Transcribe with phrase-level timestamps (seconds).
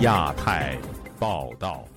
[0.00, 0.76] 亚太
[1.18, 1.88] 报道，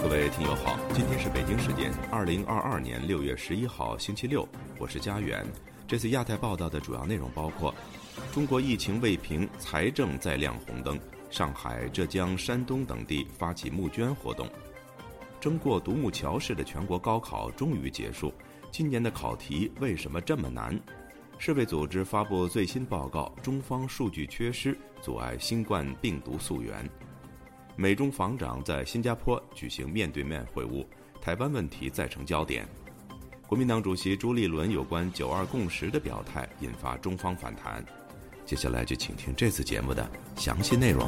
[0.00, 4.48] 各位听友好，今天是北京时间二零二二年六月十一号星期六，
[4.80, 5.46] 我是佳远。
[5.86, 7.72] 这次亚太报道的主要内容包括：
[8.32, 10.96] 中国疫情未平，财政再亮红灯；
[11.30, 14.48] 上海、浙江、山东等地发起募捐活动；
[15.40, 18.34] 争过独木桥式的全国高考终于结束。
[18.72, 20.76] 今年的考题为什么这么难？
[21.38, 26.88] 世卫组织发布最新报告，中方数据缺失，阻碍新冠病毒溯源。
[27.76, 30.84] 美中防长在新加坡举行面对面会晤，
[31.20, 32.66] 台湾问题再成焦点。
[33.46, 37.84] 国民党主席朱立伦有关“九二共识”的表态引发中方反弹。
[38.44, 41.06] 接下来就请听这次节目的详细内容。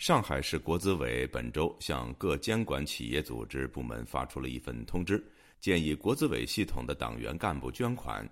[0.00, 5.22] 上海市国资委本周向各监管企业组织部门发出了一份通知，
[5.60, 8.26] 建议国资委系统的党员干部捐款。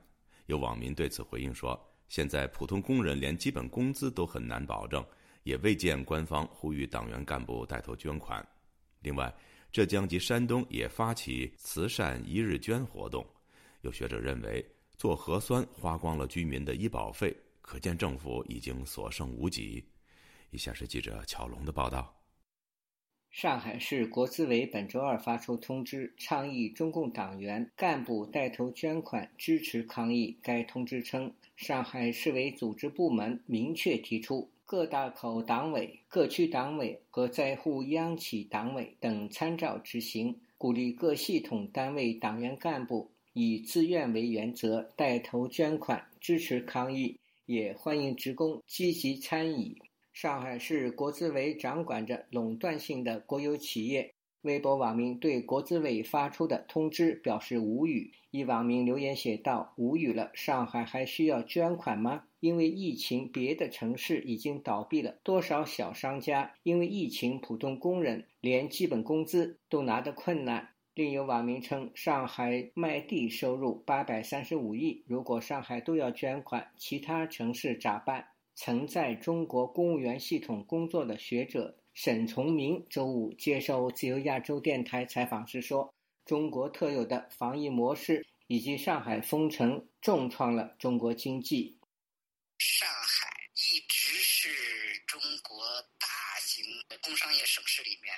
[0.46, 5.04] 有网民对此回应说：“现在普通工人连基本工资都很难保证，
[5.42, 8.42] 也未见官方呼吁党员干部带头捐款。”
[9.02, 9.30] 另外，
[9.70, 13.22] 浙江及山东也发起慈善一日捐活动。
[13.82, 14.66] 有学者认为，
[14.96, 19.84] 做核酸花光了居民的医保费，可见政府已经所剩无几。
[20.50, 22.14] 以下是记者乔龙的报道。
[23.30, 30.36] 上海市国资委本周二发出通知，倡议中共党员干部带头捐款支持抗疫。
[30.42, 49.80] 该通知称，上海市委组织部门明确提出，各大口党委、各区党委和在沪央企党委等参照执行，鼓励各系统单位党员干部以自愿为原则带头捐款支持抗疫，也欢迎职工积极参与。
[50.20, 54.16] 上海市国资委掌管着垄断性的国有企业。
[54.40, 58.10] 微博网民对国资委发出的通知表示无语。
[58.32, 62.24] 一网民留言写道：“无语了，上海还需要捐款吗？
[62.40, 66.52] 因为疫情，别的城市已经倒闭了多少小商家？
[66.64, 78.26] 因为疫情，普通工人连基本工资都拿得困难。”另有网民称，上海卖地收入八百三十五亿，如果上海都要捐款，其他城市咋办？
[78.60, 85.94] 曾在中国公务员系统工作的学者沈从明周五接受自由亚洲电台采访时说
[86.26, 91.78] ：“中国特有的防疫模式以及上海封城重创了中国经济。
[92.58, 94.48] 上海一直是
[95.06, 95.64] 中国
[96.00, 96.08] 大
[96.40, 96.64] 型
[97.00, 98.12] 工商业省市里面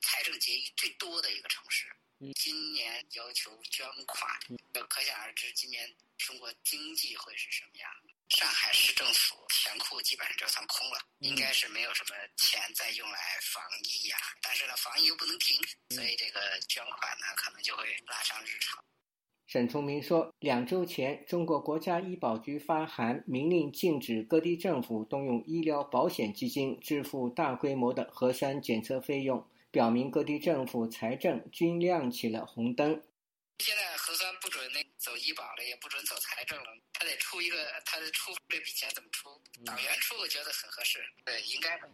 [0.00, 1.94] 财政结余最多的一个城市。
[2.34, 4.32] 今年要求捐款，
[4.88, 5.86] 可想而知，今年
[6.16, 8.03] 中国经济会是什么样的。”
[8.34, 14.16] 上海市政府钱库基本上就算空了，应该是没有什么钱再用来防疫呀。
[14.42, 15.56] 但是呢，防疫又不能停，
[15.90, 18.82] 所以这个捐款呢，可能就会拉上日程。
[19.46, 33.00] 沈崇明说，两周前，中国国家医保局发函明令禁止各地政府动用医疗保险基金支付大规模的核酸检测费用，表明各地政府财政均亮起了红灯。
[33.58, 39.28] 现在核酸不准那走医保了，也不准走财政了，他得出一个，他得出这笔钱怎么出？
[39.64, 41.88] 党员出，我觉得很合适，对，应该的。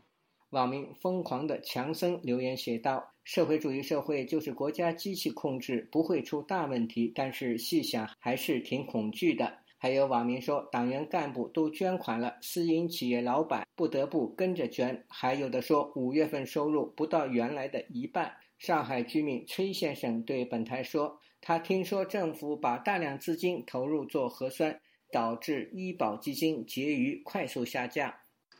[0.51, 15.07] 网民疯狂的强森留言写道：“社会主义社会就是国家机器控制，不会出大问题，但是细想还是挺恐惧的。”还有网民说，党员干部都捐款了，私营企业老板不得不跟着捐。
[15.09, 18.35] 还有的说，五月份收入不到原来的一半。
[18.59, 21.21] 上海居民崔先生对本台说。
[21.41, 24.81] 他听说政府把大量资金投入做核酸，
[25.11, 28.15] 导致医保基金结余快速下降。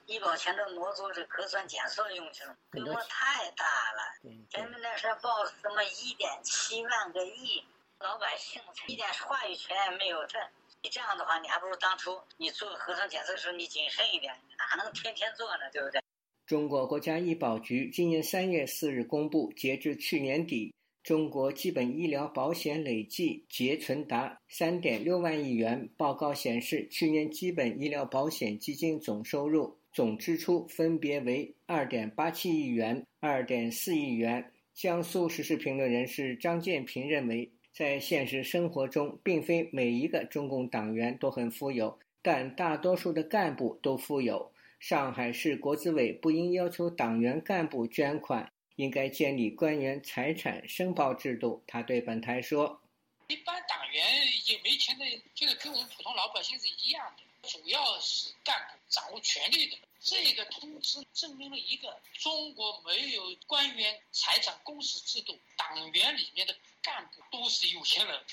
[0.07, 4.43] 医保钱都挪做这核酸检测用去了，规模太大了。
[4.51, 7.63] 咱们那时候报什么一点七万个亿，
[8.01, 10.27] 老百姓一点话语权也没有。
[10.27, 10.39] 这
[10.83, 15.71] 你这样的话，你还不如当初你做核酸检测的时候你谨慎一点，哪能天天做呢？
[15.71, 16.03] 对不对？
[16.47, 20.75] 中国国家医保局今年三月四日公布，截至去年底。
[21.11, 25.89] 中国基本医疗保险累计结存达三点六万亿元。
[25.97, 34.53] 报告显示，去年基本医疗保险基金总收入、总支出分别为二点八七亿元、二点四亿元。
[34.73, 44.53] 江苏时事评论人士张建平认为，在现实生活中，并非每一个中共党员都很富有，但大多数的干部都富有。
[44.79, 48.53] 上海市国资委不应要求党员干部捐款。
[48.81, 51.63] 应该建立官员财产申报制度。
[51.67, 52.81] 他对本台说
[53.29, 55.05] ：“一般党员也没钱的，
[55.35, 57.23] 就是跟我们普通老百姓是一样的。
[57.49, 68.25] 主要是干部掌握权力的，这个通知证明了一个：中国没有官员财产公示制度，党员里面的干部都是有钱人，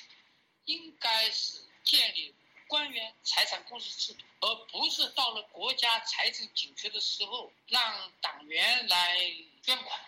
[0.65, 2.33] 应该是建立
[2.67, 9.17] 官员财产公示制度，而不是到了国家财政紧缺的时候让党员来
[9.61, 9.99] 捐款。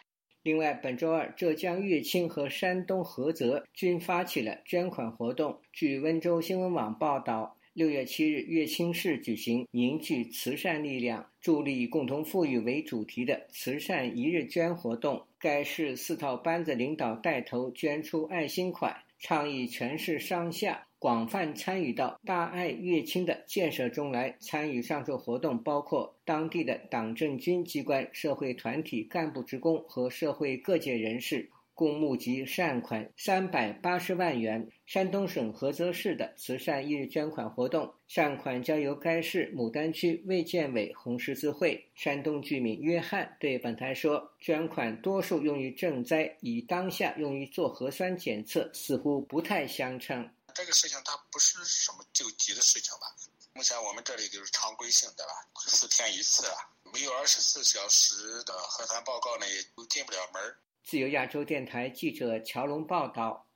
[0.42, 5.60] 另外，本周二，浙江乐清和山东菏泽均发起了捐款活动。
[5.74, 7.58] 据温州新闻网报道。
[7.74, 15.26] 六月七日，乐清市举行“凝聚慈善力量，助力共同富裕”为主题的慈善一日捐活动。
[15.40, 24.36] 该市四套班子领导带头捐出爱心款，倡议全市上下广泛参与到大爱乐清的建设中来。
[24.40, 31.50] 参与上述活动包括当地的党政军机关、社会团体干部职工和社会各界人士。
[31.74, 34.68] 共募集善款三百八十万元。
[34.86, 41.82] 山东省菏泽市的慈善一日捐款活动，善款将由该市牡丹区卫健委红十字会。
[41.96, 50.30] 山东居民约翰对本台说：“捐款多数用于赈灾，与当下用于做核酸检测似乎不太相称。
[50.60, 53.08] 这个事情它不是什么救急的事情吧？
[53.54, 56.58] 目前我们这里就是常规性的了，四天一次了，
[56.92, 63.48] 没有二十四小时的核酸报告呢，也都进不了门儿。”自由亚洲电台记者乔龙报道：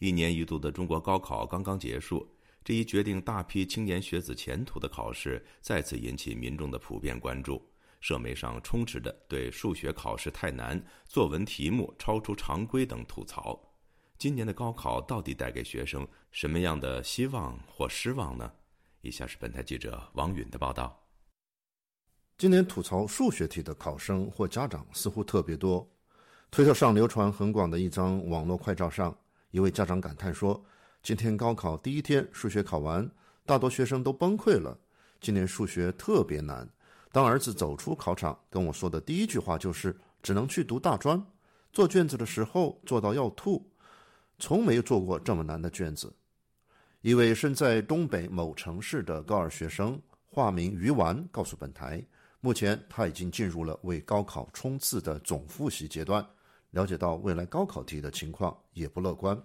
[0.00, 2.30] 一年一度的中国高考刚刚结束，
[2.62, 7.66] 这一决定大批青年学子前途的考试再次引起民众的普遍关注。
[8.02, 10.78] 社媒上充斥着对数学考试太难、
[11.08, 13.58] 作文题目超出常规等吐槽。
[14.20, 18.52] 今年的高考到底带给学生什么样的希望或失望呢？
[19.00, 21.02] 以下是本台记者王允的报道。
[22.36, 25.90] 今年吐槽数学题的考生或家长似乎特别多。
[26.50, 29.16] 推特上流传很广的一张网络快照上，
[29.52, 30.62] 一位家长感叹说
[31.02, 33.10] ：“今天高考第一天，数学考完，
[33.46, 34.78] 大多学生都崩溃了。
[35.18, 36.68] 今年数学特别难。
[37.10, 41.26] 当儿子走出考场跟我说的第一句话就是：‘只能去读大专。’
[41.72, 43.69] 做卷子的时候做到要吐，
[44.40, 46.12] 从没做过这么难的卷子。”
[47.02, 52.04] 一位身在东北某城市的高二学生，化名鱼丸，告诉本台，
[52.40, 56.26] 目前他已经进入了为高考冲刺的总复习阶段。
[56.72, 59.40] 了解到未来高考题的情况也不乐观。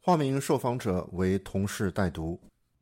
[0.00, 2.38] 化名受访者为同事代读。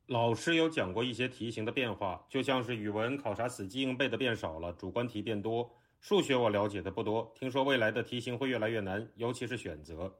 [0.07, 5.71] 老师有讲过一些题型的变化，就像是语文考察死记硬背的变少了，主观题变多。
[6.01, 10.13] 数学我了解的不多，听说未来的题型会越来越难，尤其是选择。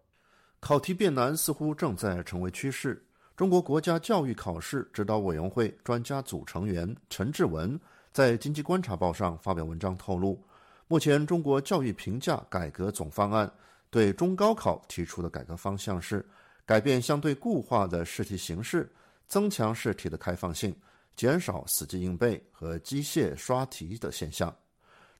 [0.63, 3.05] 考题变难似乎正在成为趋势。
[3.35, 7.77] 中国国家教育考试指导委员会专家组成员陈志文
[8.13, 10.41] 在《经济观察报》上发表文章透露。
[10.87, 13.51] 目前，中国教育评价改革总方案
[13.89, 16.25] 对中高考提出的改革方向是：
[16.65, 18.89] 改变相对固化的试题形式，
[19.27, 20.73] 增强试题的开放性，
[21.13, 24.55] 减少死记硬背和机械刷题的现象。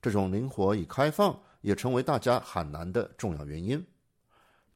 [0.02, 3.86] 这种灵活与开放也成为大家喊难的重要原因。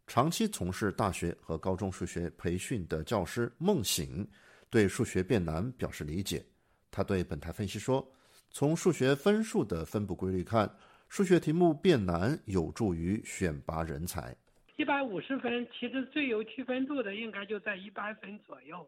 [0.07, 4.25] 长期从事大学和高中数学培训的教师孟醒
[4.69, 6.43] 对数学变难表示理解。
[6.89, 8.09] 他对本台分析说
[8.49, 10.67] ：“从数学分数的分布规律看。”
[11.09, 14.35] 数学题目变难有助于选拔人才。
[14.75, 18.85] 一百五十分，其实最有区分度的应该就在一百分左右，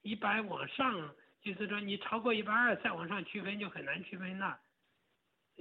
[0.00, 4.58] 一百往上，就是说你超过一百二再往上区分就很难区分了。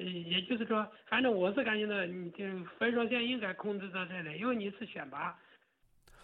[0.04, 2.44] 嗯，也就是说，反正我是感觉到，你就
[2.80, 5.38] 分数线应该控制在这里，因为你是选拔。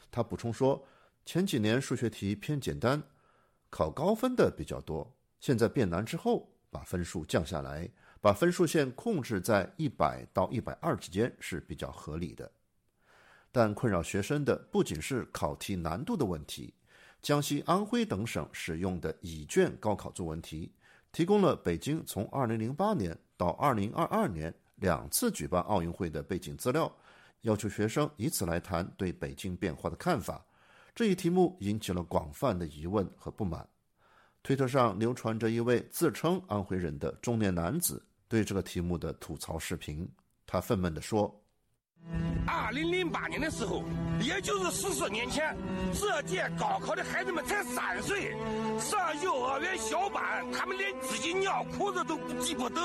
[0.10, 0.86] 他补充说，
[1.26, 3.04] 前几年数学题偏简单，
[3.70, 7.90] 考高分的比较多，现在变难之后，把分数降下来。
[8.20, 12.52] 把分数线控制在一百到一百二之间是比较合理的，
[13.52, 16.74] 但困扰学生的不仅是考题难度的问题。
[17.22, 20.74] 江西、安徽等省使用的乙卷高考作文题，
[21.12, 26.92] 提供了北京从二零零八年到二零二二年两次举办奥运会的背景资料，
[27.42, 30.44] 要求学生以此来谈对北京变化的看法。
[30.94, 33.66] 这一题目引起了广泛的疑问和不满。
[34.44, 40.10] 推特上流传着一位自称安徽人的中年男子对这个题目的吐槽视频。
[40.46, 41.34] 他愤懑地说
[42.46, 43.84] ：“二零零八年的时候，
[44.22, 45.56] 也就是十四年前，
[45.94, 48.36] 这届高考的孩子们才三岁，
[48.80, 52.82] 上幼儿园小班，他们连自己尿裤子都记不得。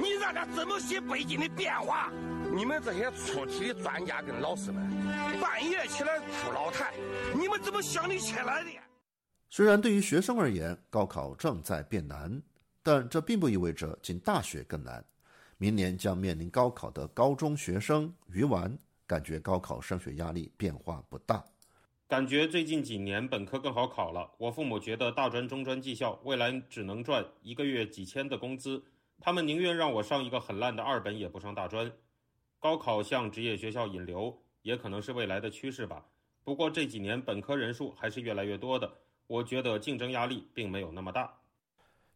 [0.00, 2.12] 你让他怎么写北京的变化？
[2.54, 4.90] 你们这些出题的专家跟老师们，
[5.40, 6.92] 半夜起来出老太，
[7.34, 8.70] 你们怎么想得起来的？”
[9.50, 12.42] 虽然对于学生而言，高考正在变难，
[12.82, 15.02] 但这并不意味着进大学更难。
[15.60, 21.44] 明年将面临高考的高中学生于丸感觉高考升学压力变化不大。
[22.06, 24.30] 感觉最近几年本科更好考了。
[24.38, 28.82] 我父母觉得大专、中专技校未来只能赚一个月几千的工资，
[29.20, 31.92] 他们宁愿让我上一个很烂的二本，也不上大专。
[32.60, 36.06] 高考向职业学校引流，也可能是未来的趋势吧。
[36.44, 38.90] 不过这几年本科人数还是越来越多的，
[39.26, 41.34] 我觉得竞争压力并没有那么大。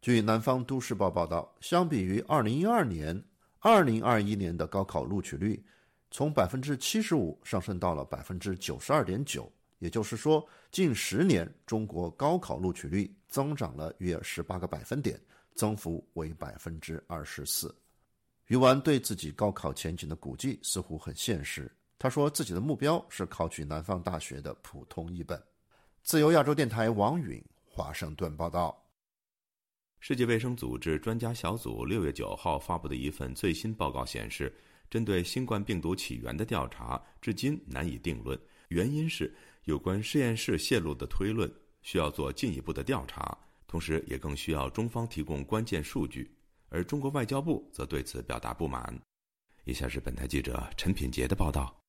[0.01, 3.23] 据南方都市报报道，相比于2012年
[3.63, 5.65] ，2021年的高考录取率
[6.11, 9.51] 从百分之七十五上升到了百分之九十二点九。
[9.79, 15.19] 也就是说，近十年中国高考录取率增长了约十八个百分点，
[15.55, 17.75] 增幅为百分之二十四。
[18.47, 21.69] 于完对自己高考前景的估计似乎很现实。
[21.97, 25.41] 他说自己的目标是考取南方大学的普通一本。
[26.01, 28.82] 自由亚洲电台王允华盛顿报道。
[30.05, 34.53] 世界卫生组织专家小组六月九号发布的一份最新报告显示，
[34.89, 39.33] 针对新冠病毒起源的调查至今难以定论，原因是。
[39.63, 41.49] 有关实验室泄露的推论
[41.83, 46.29] 需要做进一步的调查，同时也更需要中方提供关键数据，
[46.67, 48.93] 而中国外交部则对此表达不满。
[49.63, 51.82] 以下是本台记者陈品杰的报道。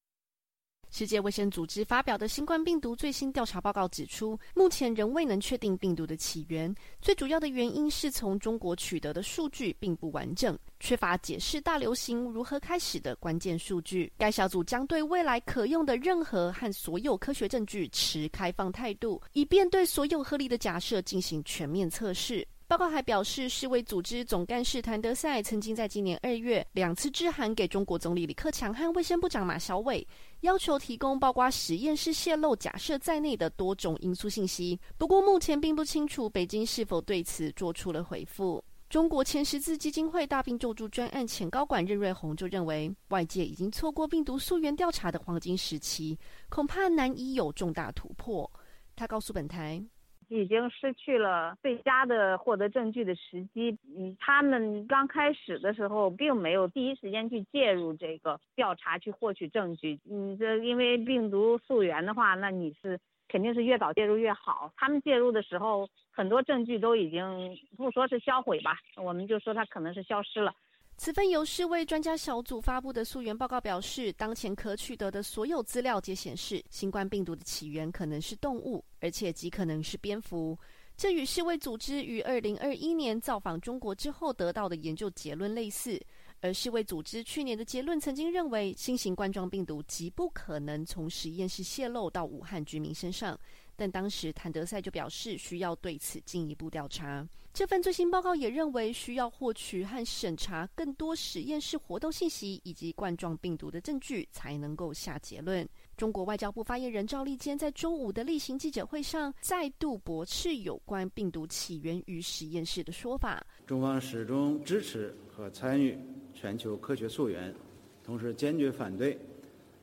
[0.97, 6.73] 世界卫生组织发表的新冠病毒最新调查报告指出，目前仍未能确定病毒的起源。
[7.03, 14.13] 最主要的原因是从中国取得的数据并不完整，缺乏解释大流行如何开始的关键数据。
[14.17, 22.47] 该小组将对未来可用的任何和所有科学证据持开放态度，以便对所有合理的假设进行全面测试。
[22.67, 30.05] 报告还表示，世卫组织总干事谭德赛曾经在今年二月两次致函给中国总理李克强和卫生部长马晓伟。
[30.41, 34.81] 要求提供包括实验室泄露假设在内的多种因素信息。
[34.97, 38.65] 不过，目前并不清楚北京是否对此做出了回复。
[38.89, 46.19] 中国前十字基金会大病救助专案前高管任瑞红就认为，外界已经错过病毒溯源调查的黄金时期，
[46.49, 48.51] 恐怕难以有重大突破。
[48.97, 49.85] 他告诉本台。
[50.35, 53.79] 已经失去了最佳的获得证据的时机。
[53.97, 60.01] 嗯，他们刚开始的时候并没有第一时间去介入这个调查去获取证据。
[60.11, 62.99] 嗯，这因为病毒溯源的话，那你是
[63.29, 64.73] 肯定是越早介入越好。
[64.77, 70.53] 他们介入的时候，很多证据都已经不说是销毁吧，我们就说它可能是消失了。
[70.97, 80.57] 此份由世卫专家小组发布的溯源报告表示，当前可取得的所有资料皆显示，新冠病毒的起源可能是动物，而且极可能是蝙蝠。
[80.97, 86.01] 这与世卫组织于二零二一年造访中国之后得到的研究结论类似。
[86.41, 93.39] 而世卫组织去年的结论曾经认为，新型冠状病毒极不可能从实验室泄露到武汉居民身上。
[93.77, 97.27] 但当时谭德赛就表示，需要对此进一步调查。
[97.53, 105.69] 这份最新报告也认为，需要获取和审查更多实验室活动信息以及冠状病毒的证据，才能够下结论。
[105.97, 113.47] 中国外交部发言人赵立坚在周五的例行记者会上再度驳斥有关病毒起源于实验室的说法。
[113.65, 115.97] 中方始终支持和参与
[116.35, 117.55] 全球科学溯源，
[118.03, 119.17] 同时坚决反对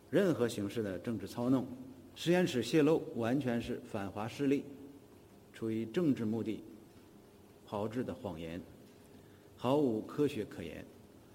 [0.10, 1.66] 任何形式的政治操弄。
[2.24, 4.64] 实验室泄露完全是反华势力
[5.52, 6.64] 出于政治目的
[7.66, 8.62] 炮制的谎言，
[9.58, 10.84] 毫无科学可言。《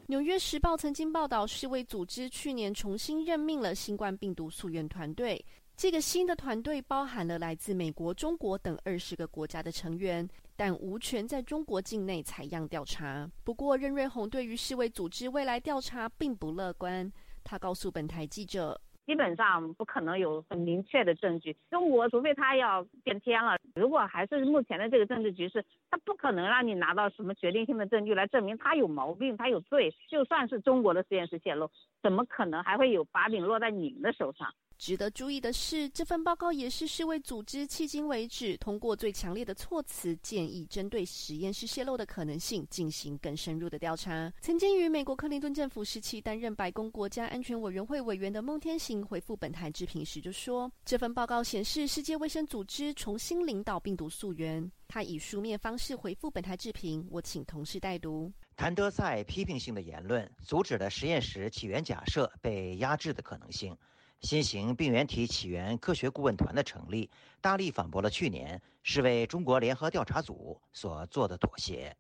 [0.07, 5.45] 纽约时报》曾经报道，世卫组织去年重新任命了新冠病毒溯源团队。
[5.77, 13.29] 这个新的团队包含了来自美国、中国等二十个国家的成员，但无权在中国境内采样调查。
[13.43, 17.13] 不过，任瑞红对于世卫组织未来调查并不乐观。
[17.43, 18.81] 他告诉本台记者。
[19.07, 21.57] 基本上不可能有很明确的证据。
[21.71, 29.95] 中国除非他要变天了，如果还是目前的这个政治局势，他不可能让你拿到什么决定性的证据来证明他有毛病，他有罪。
[30.09, 31.71] 就算是中国的实验室泄露，
[32.03, 34.53] 怎么可能还会有把柄落在你们的手上？
[34.79, 44.33] 值得注意的是，这份报告也是世卫组织迄今为止通过最强烈的措辞，建议针对实验室泄露的可能性进行更深入的调查。
[44.41, 58.33] 曾经与美国克林顿政府时期担任白宫国家安全委员会委员的孟天行回复本台置评时就说：“这份报告显示，世界卫生组织重新领导病毒溯源。”他以书面方式回复本台置评，我请同事代读。
[58.57, 63.77] 谭德赛批评性的言论，阻止了实验室起源假设被压制的可能性。
[64.21, 67.09] 新型病原体起源科学顾问团的成立，
[67.41, 71.95] 大力反驳了去年是为中国联合调查组所做的妥协。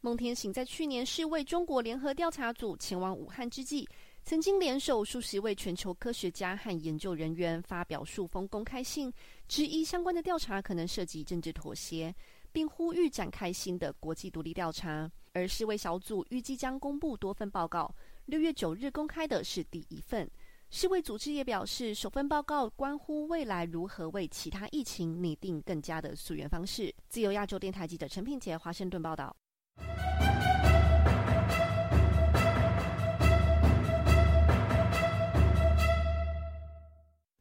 [0.00, 3.88] 孟天行在去年是为中国联合调查组前往武汉之际，
[4.24, 9.12] 曾经联手数十位全球科学家和研究人员发表数封公开信，
[9.46, 12.12] 质疑相关的调查可能涉及政治妥协，
[12.50, 15.08] 并呼吁展开新的国际独立调查。
[15.32, 17.94] 而世卫小组预计将公布多份报告，
[18.26, 20.28] 六月九日公开的是第一份。
[20.74, 26.92] 世卫组织也表示，首份报告关乎未来如何为其他疫情拟定更加的溯源方式。
[27.10, 29.36] 自由亚洲电台记者陈品杰华盛顿报道。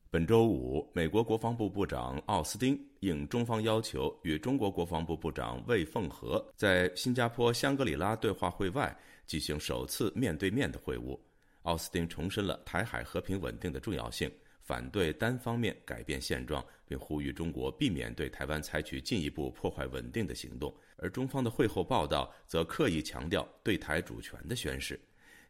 [0.10, 8.94] 本周五，美国国防部部长奥斯汀应中方要求，与中国国防部部长魏凤和在新加坡香格里拉对话会外
[9.26, 11.18] 进行首次面对面的会晤。
[11.64, 20.76] 奥斯汀重申了台海和平稳定的重要性，反对单方面改变现状，并呼吁中国避免对台湾采取进一步破坏稳定的行动。
[20.98, 25.00] 而中方的会后报道则刻意强调对台主权的宣示。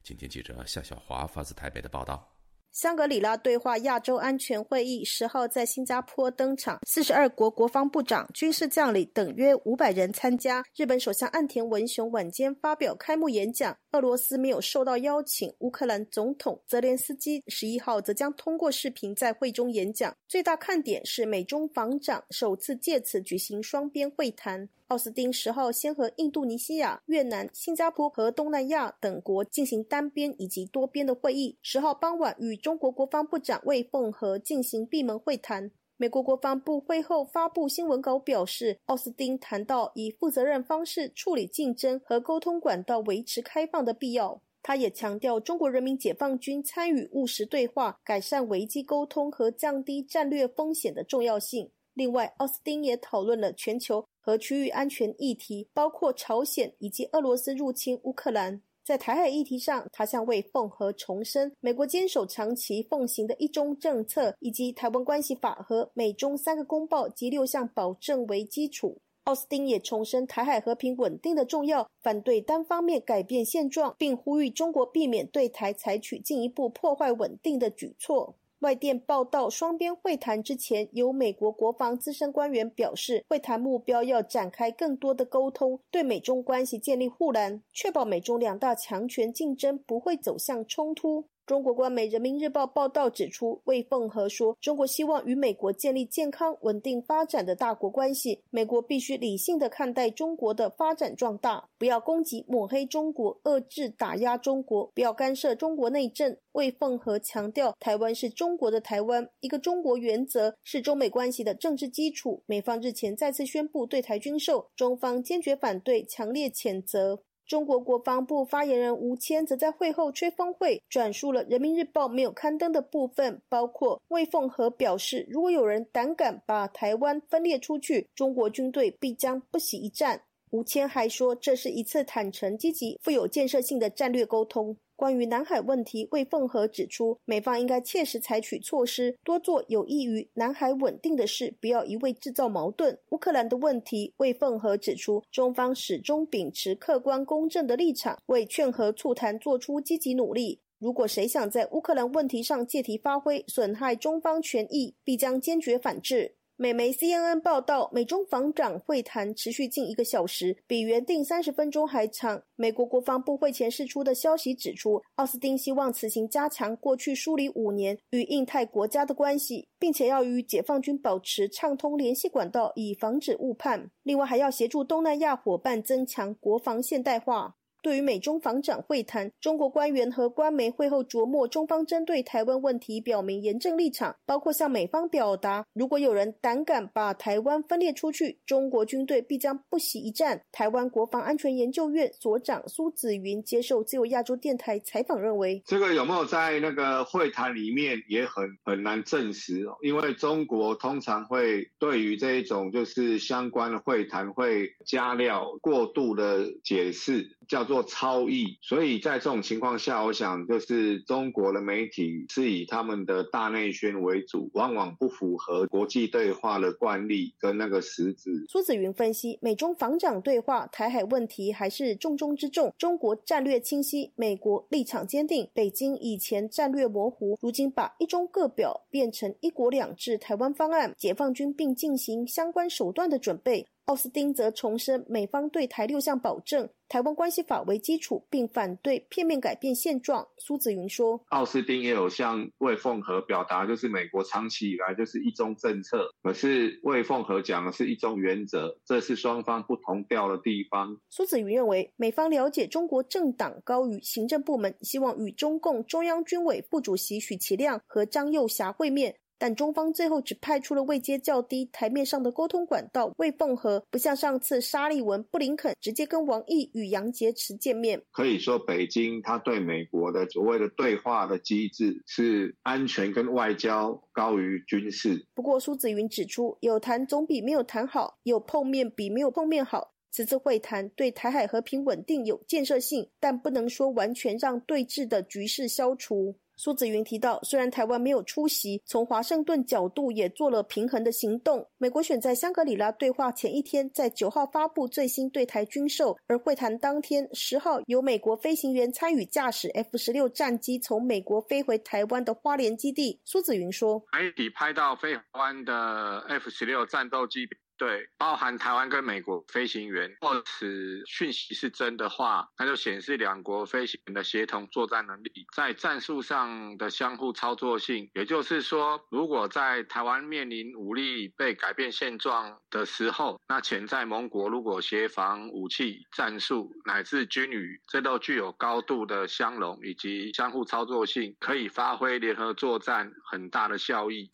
[0.03, 2.40] 今天记者夏小华发自台北的报道。
[2.71, 10.63] 香格里拉对话亚洲安全会议十号在新加坡登场，四十二国国防部长、军事将领等约五百人参加。
[10.73, 13.77] 日本首相岸田文雄晚间发表开幕演讲。
[13.91, 20.15] 俄罗斯没有受到邀请，乌克兰总统泽连斯基十一号则将通过视频在会中演讲。
[20.29, 24.69] 最大看点是美中防长首次借此举行双边会谈。
[24.91, 31.57] 奥斯汀十号先和印度尼西亚、越南、新加坡和东南亚等国进行单边以及多边的会议。
[31.61, 35.71] 十号傍晚与中国国防部长魏凤和进行闭门会谈。
[35.95, 44.41] 美国国防部会后发布新闻稿表示，奥斯汀谈到以负责任方式处理竞争和沟通管道维持开放的必要。
[44.61, 51.71] 他也强调中国人民解放军参与务实对话、改善危机沟通和降低战略风险的重要性。
[51.93, 54.05] 另外，奥斯汀也讨论了全球。
[54.21, 58.61] 和区域安全议题，包括朝鲜以及俄罗斯入侵乌克兰。
[58.83, 68.97] 在台海议题上，他向魏凤和重申美国坚守长期奉行的一中政策，以及台湾关系法和美中三个公报及六项保证为基础。
[69.25, 78.35] 奥斯汀也重申台海和平稳定的重要，反对单方面改变现状，并呼吁中国避免对台采取进一步破坏稳定的举措。
[78.61, 91.25] 外电报道，双边会谈之前，有美国国防资深官员表示，会谈目标要展开更多的沟通，对美中关系建立护栏，确保美中两大强权竞争不会走向冲突。
[91.51, 112.41] 中国官媒《人民日报》报道指出，魏凤和说：“中国希望与美国建立健康、稳定发展的大国关系，美国必须理性的看待中国的发展壮大，不要攻击、抹黑中国，遏制、打压中国，不要干涉中国内政。”魏凤和强调，台湾是中国的台湾，一个中国原则是中美关系的政治基础。
[112.45, 117.19] 美方日前再次宣布对台军售，中方坚决反对，强烈谴责。
[117.51, 130.21] 中国国防部发言人吴谦则在会后吹风会转述了《人民日报》没有刊登的部分，包括魏凤和表示，如果有人胆敢把台湾分裂出去，中国军队必将不惜一战。
[130.51, 134.77] 吴谦还说，这是一次坦诚、积极、富有建设性的战略沟通。
[135.01, 142.95] 关于南海问题，魏凤和指出，美方应该切实采取措施，多做有益于南海稳定的事，不要一味制造矛盾。
[143.09, 150.59] 乌克兰的问题，魏凤和指出，中方始终秉持客观公正的立场，为劝和促谈做出积极努力。
[150.77, 156.35] 如果谁想在乌克兰问题上借题发挥，损害中方权益，必将坚决反制。
[156.61, 162.39] 美媒 CNN 报道，美中防长会谈持续近一个小时，比原定三十分钟还长。
[162.55, 173.89] 美国国防部会前释出的消息指出，奥斯汀希望此行加强过去梳理五年与印太国家的关系，并且要与解放军保持畅通联系管道，以防止误判。
[174.03, 177.55] 另外，还要协助东南亚伙伴增强国防现代化。
[177.81, 190.41] 对于美中防长会谈，中国官员和官媒会后琢磨，中方针对台湾问题表明严正立场，包括向美方表达，如果有人胆敢把台湾分裂出去，中国军队必将不惜一战。
[190.51, 207.81] 台湾国防安全研究院所长苏子云接受自由亚洲电台采访认为，这个有没有在那个会谈里面也很很难证实，因为中国通常会对于这一种就是相关的会谈会加料过度的解释，叫做。
[207.91, 218.45] 超译，所以在这种情况下，我想就是中国的媒体是以他们的大内宣为主，往往不符合国际对话的惯例跟那个实质。
[218.47, 222.73] 苏子云分析，美中防长对话，台海问题还是重中之重。
[222.77, 225.49] 中国战略清晰，美国立场坚定。
[225.53, 233.67] 北京以前战略模糊，如今把一中各表变成一国两制台湾方案，解放军并进行相关手段的准备。
[233.91, 236.69] 奥斯汀则重申美方对台六项保证。
[236.87, 240.25] 台湾关系法为基础，并反对片面改变现状。
[240.37, 259.15] 苏子云说：“奥斯汀也有向魏凤和表达，就是美国长期以来就是一中政策，可是魏凤和讲的是一中原则，这是双方不同调的地方。”苏子云认为，美方了解中国政党高于行政部门，希望与中共中央军委副主席许其亮和张又侠会面。
[259.41, 267.99] 但中方最后只派出了位阶较低、台面上的沟通管道，魏凤和不像上次沙利文、布林肯直接跟王毅与杨洁篪见面。
[268.11, 275.25] 可以说，北京他对美国的所谓的对话的机制是安全跟外交高于军事。
[275.33, 279.91] 不过，苏子云指出，有谈总比没有谈好，有碰面比没有碰面好。
[280.11, 286.35] 此次会谈对台海和平稳定有建设性，但不能说完全让对峙的局势消除。
[286.63, 291.67] 苏子云提到，虽然台湾没有出席，从华盛顿角度也做了平衡的行动。
[291.79, 303.19] 美国选在香格里拉对话前一天，在九号发布最新对台军售，而会谈当天十号，由美国飞行员参与驾驶 F 十六战机从美国飞回台湾的花莲基地。
[303.25, 307.49] 苏子云说：“媒体拍到飞台湾的 F 十六战斗机。”
[307.81, 318.07] 对，包含台湾跟美国飞行员，或此讯息是真的话，那就显示两国飞行员的协同作战能力，在战术上的相互操作性。
[318.13, 334.29] 也就是说，如果在台湾面临武力被改变现状的时候，那潜在盟国如果协防武器、战术乃至军旅，这都具有高度的相容以及相互操作性，可以发挥联合作战很大的效益。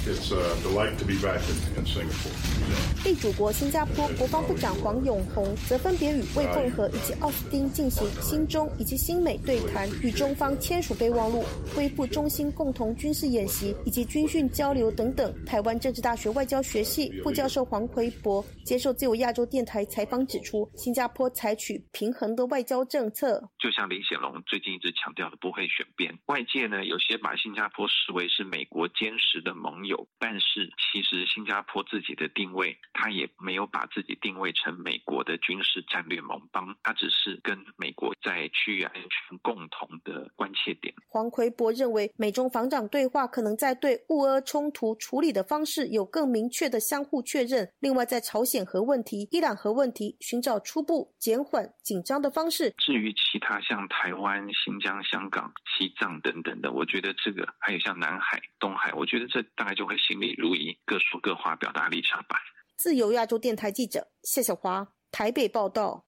[3.03, 15.33] 地主国新加坡国防部长黄永红则分别与魏凤和以及奥斯汀进行新中以及新美对谈，与中方签署备忘录，恢复中新共同军事演习以及军训交流等等。
[15.45, 26.13] 台湾政治大学外交学系副教授黄奎博接受自由亚洲电台采访指出，新加坡采取平衡的外交政策，就像林显龙最近一直强调的，不会选边。
[26.25, 32.77] 外界呢有些把新加坡视为是美国坚实的盟友，但是其实新加坡自己的定位。
[32.99, 40.91] 他也没有把自己定位成美国的军事战略盟邦，他只是跟美国在区域安全共同的关切点。
[41.07, 47.71] 黄奎博认为，美中防长对话可能在对乌俄冲突处理的方式有更明确的相互确认。
[47.79, 52.73] 另外，在朝鲜核问题、伊朗核问题，寻找初步减缓紧张的方式。
[52.79, 62.38] 至于其他像台湾、新疆、香港、西藏等等的，我觉得这个还有像南海、东海，我觉得这大概就会心里如一，各说各话，表达立场吧。
[62.77, 66.05] 自由亚洲电台记者谢小华台北报道：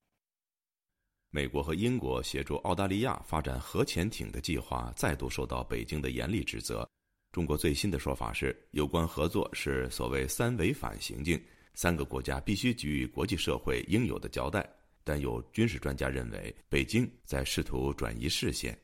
[1.31, 6.87] 美国和英国协助澳大利亚发展核潜艇的计划再度受到北京的严厉指责。
[7.31, 14.63] 中国最新的说法是，有关合作是所谓“三违反”行径，三个国家必须给予国际社会应有的交代。
[15.03, 18.79] 但有军事专家认为，北京在试图转移视线。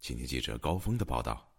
[0.00, 1.54] 请听记者高峰的报道：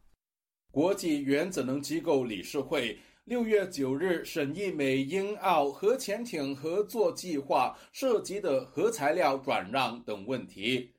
[0.72, 3.00] 国际原子能机构理事会。
[3.26, 10.92] 六月九日审议美英澳核潜艇合作计划涉及的核材料转让等问题。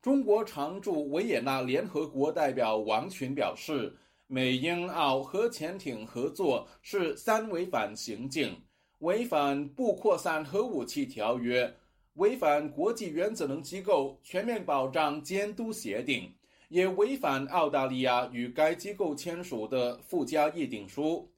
[0.00, 3.96] 中国常驻维也纳联合国代表王群表示，
[4.28, 8.56] 美英澳核潜艇合作是三违反行径，
[9.00, 11.74] 违反不扩散核武器条约，
[12.14, 16.32] 违反国际原子能机构全面保障监督协定，
[16.68, 21.28] 也违反澳大利亚与该机构签署的附加议定书。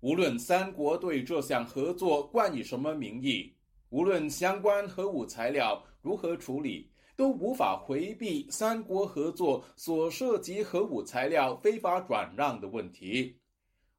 [0.00, 3.52] 无论三国对这项合作冠以什么名义，
[3.90, 13.36] 无论相关核武材料如何处理，都无法回避三国合作所涉及核武材料非法转让的问题。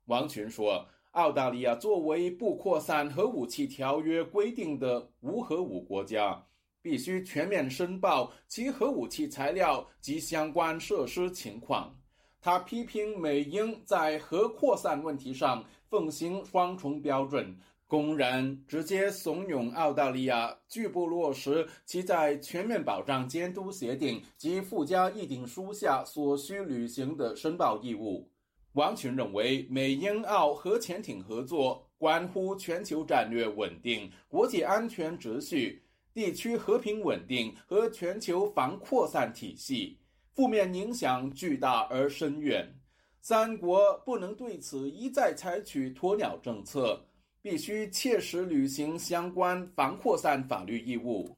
[0.06, 6.44] 王群说：“澳大利亚作为不扩散核武器条约规定的无核武国家，
[6.82, 11.96] 必须全面申报其核武器材料及相关设施情况。”
[12.44, 15.64] 他批评美英在核扩散问题上。
[15.92, 17.54] 奉行双重标准，
[17.86, 28.32] 公然直接怂恿澳大利亚拒不落实其在全面保障监督协定及附加议定书下所需履行的申报义务。
[28.72, 39.98] 王群认为，美英澳核潜艇合作关乎全球战略稳定、国际安全秩序、地区和平稳定和全球防扩散体系，
[40.34, 42.74] 负面影响巨大而深远。
[43.22, 47.00] 三国不能对此一再采取鸵鸟政策，
[47.40, 51.38] 必须切实履行相关防扩散法律义务。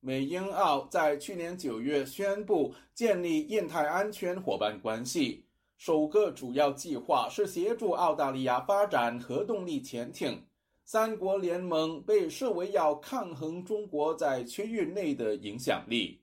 [0.00, 5.44] 美英澳在去年九月宣布建立印太安全伙伴关系，
[5.76, 10.44] 首个主要计划是协助澳大利亚发展核动力潜艇。
[10.84, 16.20] 三国联盟被视为要抗衡中国在区域内的影响力。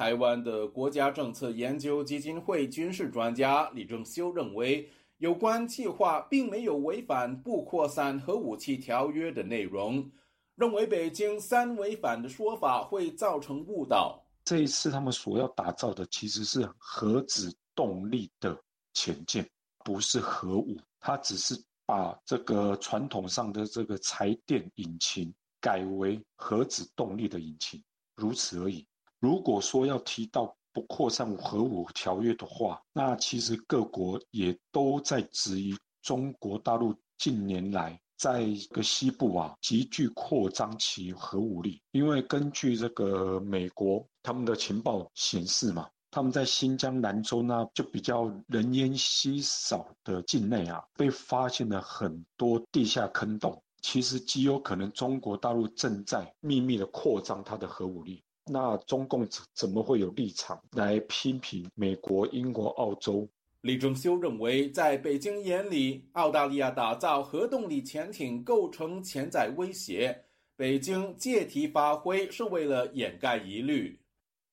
[0.00, 10.10] 台湾的国家政策研究基金会军事专家李正修认为，有关计划并没有违反不扩散核武器条约的内容，
[10.54, 14.18] 认为北京三违反的说法会造成误导。
[14.42, 18.58] 这一次他们所要打造的其实是核子动力的
[18.94, 19.46] 潜舰，
[19.84, 27.84] 不是核武，它只是把这个传统上的这个柴电引擎改为核子动力的引擎，
[28.16, 28.86] 如此而已。
[29.20, 41.82] 如果说要提到不扩散核武条约的话，那其实各国也都在质疑中国大陆近年来在一个西部啊急剧扩张其核武力。
[41.90, 53.62] 因为根据这个美国他们的情报显示嘛，他们在新疆兰州呢就比较人烟稀少的境内啊，被发现了很多地下坑洞。
[53.82, 58.22] 其实极有可能中国大陆正在秘密的扩张它的核武力。
[58.52, 63.28] 那中共怎怎么会有立场来批评美国、英国、澳洲？
[63.60, 70.24] 李正修认为，在北京眼里，澳大利亚打造核动力潜艇构成潜在威胁，
[70.56, 74.00] 北京借题发挥是为了掩盖疑虑。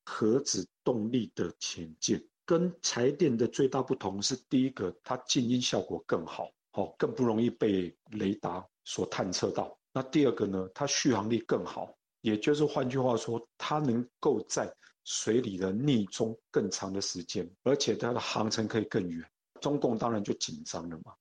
[0.06, 9.76] 核子动力的潜舰跟柴电的最大不同是，第一个，它静音效果更好，哦，更不容易被雷达所探测到。
[9.92, 11.97] 那第二个呢，它续航力更好。
[12.28, 14.70] 也就是换句话说，它能够在
[15.06, 19.26] 水里的逆中更长的时间，而且它的航程可以更远。
[19.62, 21.14] 中共当然就紧张了嘛，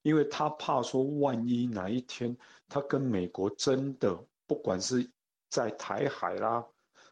[0.00, 2.34] 因为他怕说，万一哪一天
[2.66, 5.06] 他跟美国真的不管是
[5.50, 6.64] 在台海啦，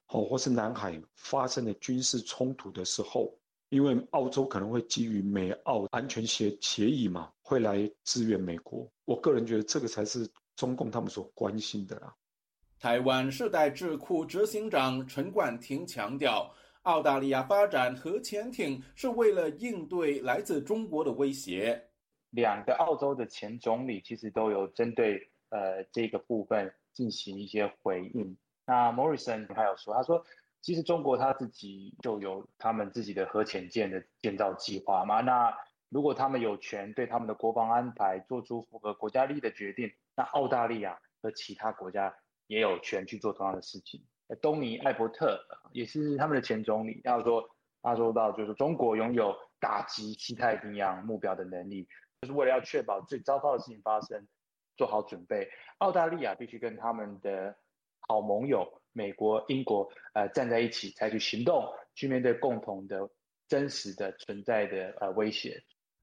[0.09, 3.33] 哦，或是南海发生了军事冲突的时候，
[3.69, 8.91] 因为澳洲可能会基于美澳安全协协议嘛，会来支援美国。
[9.05, 12.15] 我个人觉得这个才是中共他们所关心的啦。
[12.83, 21.81] 台湾世代智库执行长陈冠廷强调，澳大利亚发展核潜艇是为了应对来自中国的威胁。
[22.31, 28.37] 两个澳洲的前总理其实都有针对呃这个部分进行一些回应。
[28.67, 30.21] 那 Morrison 还有说，他说
[30.61, 35.21] 其实中国他自己就有他们自己的核潜舰的建造计划嘛。
[35.21, 35.57] 那
[35.89, 42.13] 如果他们有权对他们的国防安排做出符合国家利益的决定，那澳大利亚和其他国家。
[42.53, 44.05] 也有权去做同样的事情。
[44.43, 45.41] 东尼·艾伯特
[45.73, 47.49] 也是他们的前总理，他说
[47.81, 51.89] 他说到，就是中国拥有打击西太平洋目标的能力，
[52.21, 54.29] 就是为了要确保最糟糕的事情发生，
[54.77, 55.49] 做好准备。
[55.79, 57.57] 澳大利亚必须跟他们的
[58.01, 63.09] 好盟友美国、英国呃站在一起，采取行动去面对共同的
[63.49, 65.63] 真实的存在的呃威胁。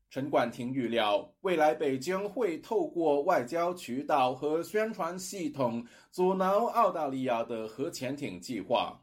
[0.09, 8.99] 陈冠廷预料，未来北京会透过外交渠道和宣传系统阻挠澳大利亚的核潜艇计划。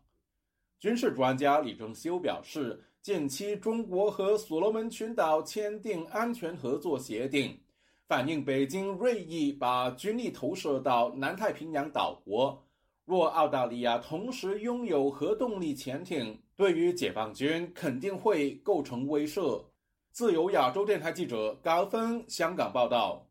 [0.80, 7.56] 军事专家李正修表示，近期中国和所罗门群岛签订安全合作协定，
[8.08, 12.60] 反映北京锐意把军力投射到南太平洋岛国。
[13.04, 19.62] 若澳大利亚同时拥有核动力潜艇，对于解放军肯定会构成威慑。
[20.16, 23.28] 自由亚洲电台记者高峰香港报道。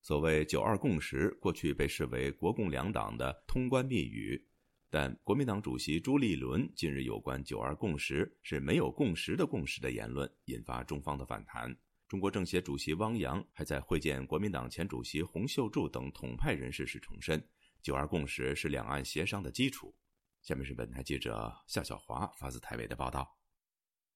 [0.00, 4.42] 所谓“九二共识”，过去被视为国共两党的通关密语，
[4.88, 11.76] 但国民党主席朱立伦近日有关“九二共识”是没有共识的共识的言论，引发中方的反弹。
[12.08, 17.46] 中国政协主席汪洋还在会见国民党前主席洪秀柱等统派人士时重申，
[17.82, 19.94] 九二共识是两岸协商的基础。
[20.40, 23.37] 下面是本台记者夏小华发自台北的报道。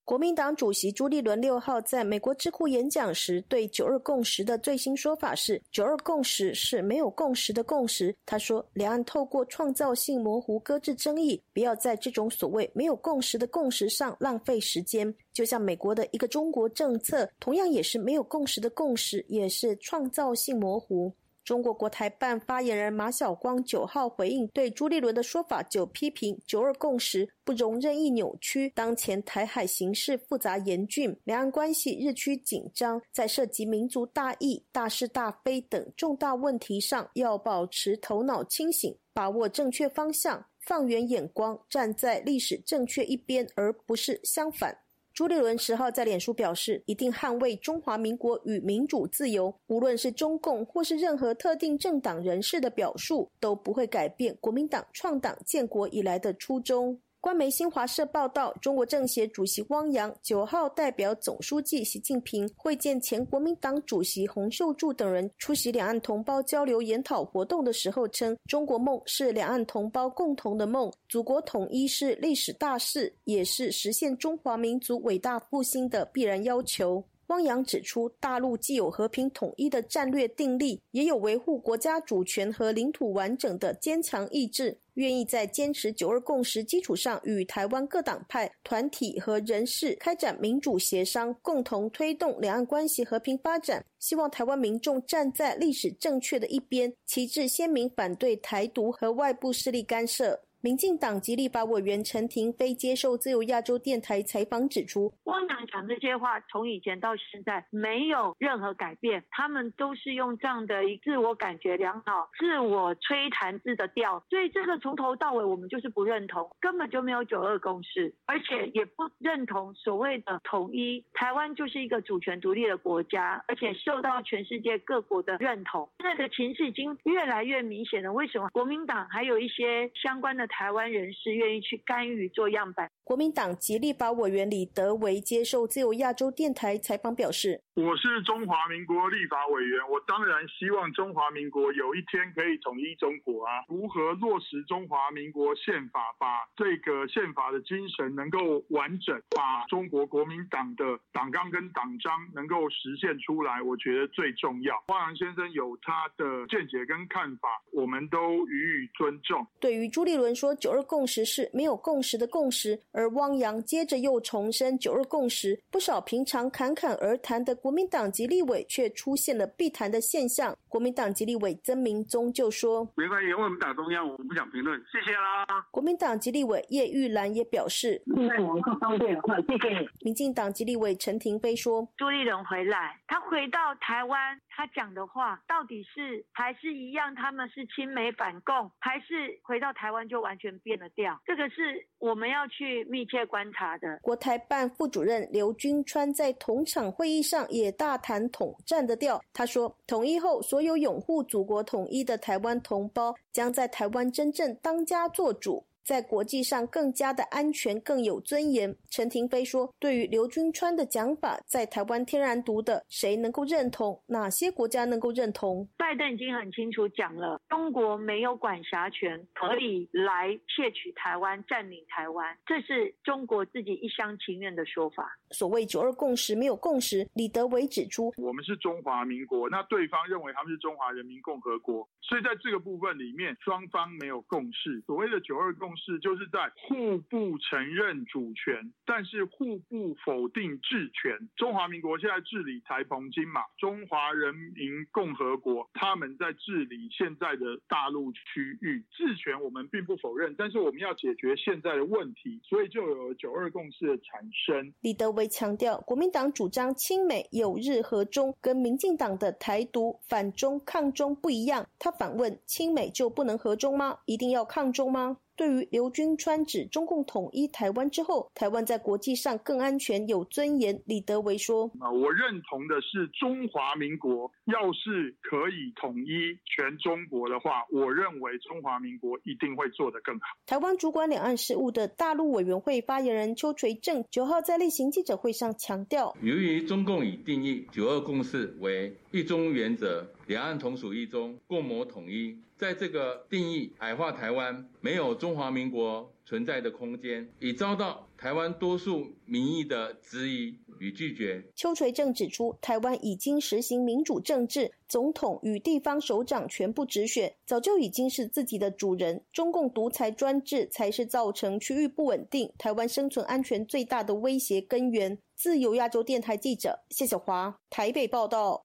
[0.04, 8.14] 国民党主席朱立伦六号在美国智库演讲时，对“九二共识”的最新说法是“九二共识是没有共识的共识”。
[8.26, 15.14] 他说，两岸透过创造性模糊搁置争议，不要在这种所谓没有共识的共识上浪费时间。
[15.32, 21.14] 就像美国的一个中国政策，同样也是没有共识的共识，也是创造性模糊。
[21.44, 28.70] 中国国台办发言人马晓光九号回应对朱立伦的说法，就批评“九二共识”不容任意扭曲。
[28.74, 44.76] 当前台海形势复杂严峻，两岸关系日趋紧张，在涉及民族大义、大是大非等重大问题上，要保持头脑清醒，把握正确方向，放远眼光，站在历史正确一边，而不是相反。
[45.14, 56.98] 朱立伦十号在脸书表示，一定捍卫中华民国与民主自由，无论是中共或是任何特定政党人士的表述，都不会改变国民党创党建国以来的初衷。
[57.22, 93.84] 官媒新华社报道，中国政协主席汪洋九号代表总书记习近平会见前国民党主席洪秀柱等人，出席两岸同胞交流研讨活动的时候称：“中国梦是两岸同胞共同的梦，祖国统一是历史大事，也是实现中华民族伟大复兴的必然要求。”汪洋指出，大陆既有和平统一的战略定力，也有维护国家主权和领土完整的坚强意志，愿意在坚持“九二共识”基础上，与台湾各党派、团体和人士开展民主协商，共同推动两岸关系和平发展。
[93.98, 100.38] 希望台湾民众站在历史正确的一边，旗帜鲜明反对台独和外部势力干涉。
[100.62, 121.04] 民进党籍立法委员陈廷飞接受自由亚洲电台采访指出，汪洋讲这些话，从以前到现在没有任何改变，他们都是用这样的一自我感觉良好、自我吹弹自的调，所以这个从头到尾我们就是不认同，根本就没有九二共识，而且也不认同所谓的统一。
[121.12, 125.90] 台湾就是一个主权独立的国家，而且受到全世界各国的认同。
[125.98, 130.46] 现在的情势已经越来越明显了，为什么国民党还有一些相关的？
[130.52, 132.90] 台湾人士愿意去干预做样板。
[133.02, 143.64] 国民党极力把委员李德维接受自由亚洲电台采访表示：“我是中华民国立法委员，我当然希望中华民国有一天可以统一中国啊！
[143.66, 154.74] 如何落实中华民国宪法，把这个宪法的精神能够完整，把中国国民党的党纲跟党章能够实现出来，我觉得最重要。
[154.88, 162.78] 汪洋先生有他的见解跟看法，我们都予以尊重。”对于朱立伦说“九二共识”是没有共识的共识。
[162.92, 170.52] 而汪洋接着又重申“九二共识”，不少平常侃侃而谈的国民党籍立委却出现了避谈的现象。
[170.68, 187.14] 国民党籍立委曾明宗就说：“没关系，因为我们党中央，我们不想评论，谢谢啦。”国民党籍立委叶玉兰也表示：“现在网更方便了，谢谢你。”民进党籍立委陈廷飞说：“朱立伦回来，他回到台湾。”他讲的话到底是还是一样？
[187.14, 191.20] 他们是亲美反共，还是回到台湾就完全变了调？
[191.26, 193.98] 这个是我们要去密切观察的。
[194.02, 199.20] 国台办副主任刘军川在同场会议上也大谈统战的调。
[199.32, 205.66] 他说，统一后，所有拥护祖国统一的台湾同胞将在台湾真正当家作主。
[205.84, 208.74] 在国际上更加的安全、更有尊严。
[208.90, 214.00] 陈廷飞说：“对于刘军川的讲法，在台湾天然独的，谁能够认同？
[214.06, 225.10] 哪些国家能够认同？”拜登已经很清楚讲了，中国没有管辖权，可以来窃取台湾、占领台湾，这是中国自己一厢情愿的说法。
[225.32, 234.80] 所谓“九二共识”没有共识，李德伟指出：“我们是中华民国，那对方认为他们是中华人民共和国，所以在这个部分里面，双方没有共识。
[234.86, 241.28] 所谓的‘九二共’。”是，就是在互不承认主权，但是互不否定治权。
[241.36, 254.72] 中华民国现在治理台澎金马，中华人民共和国他们在治理现在的大陆区域，治权我们并不否认，但是我们要解决现在的问题，所以就有九二共识的产生。
[254.80, 261.66] 李德维强调，国民党主张亲美友日和中，跟民进党的台独反中抗中不一样。
[261.78, 263.98] 他反问：亲美就不能和中吗？
[264.06, 265.18] 一定要抗中吗？
[265.36, 301.42] 对于刘军川指中共统一台湾之后，台湾在国际上更安全、有尊严，李德维说：“啊，我认同的是中华民国要是可以统一全中国的话，我认为中华民国一定会做得更好。”台湾主管两岸事务的大陆委员会发言人邱垂正九号在例行记者会上强调：“由于中共已定义九二共识为一中原则，两岸同属一中，共谋统一。”在这个定义矮化台湾，没有中华民国存在的空间，已遭到台湾多数民意的质疑与拒绝。
[301.56, 309.20] 邱垂正指出，台湾已经实行民主政治，总统与地方首长全部直选，早就已经是自己的主人。
[309.32, 315.18] 中共独裁专制才是造成区域不稳定、台湾生存安全最大的威胁根源。
[315.34, 318.62] 自由亚洲电台记者谢小华台北报道。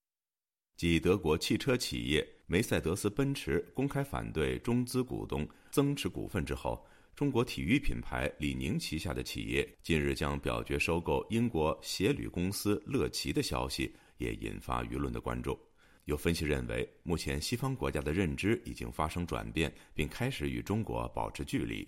[0.78, 2.26] 继德国汽车企业。
[2.46, 15.60] 梅赛德斯奔驰公开反对中资股东增持股份之后，中国体育品牌李宁旗下的企业近日将表决收购英国鞋履公司乐奇的消息，也引发舆论的关注。
[16.06, 21.86] 有分析认为，目前西方国家的认知已经发生转变，并开始与中国保持距离。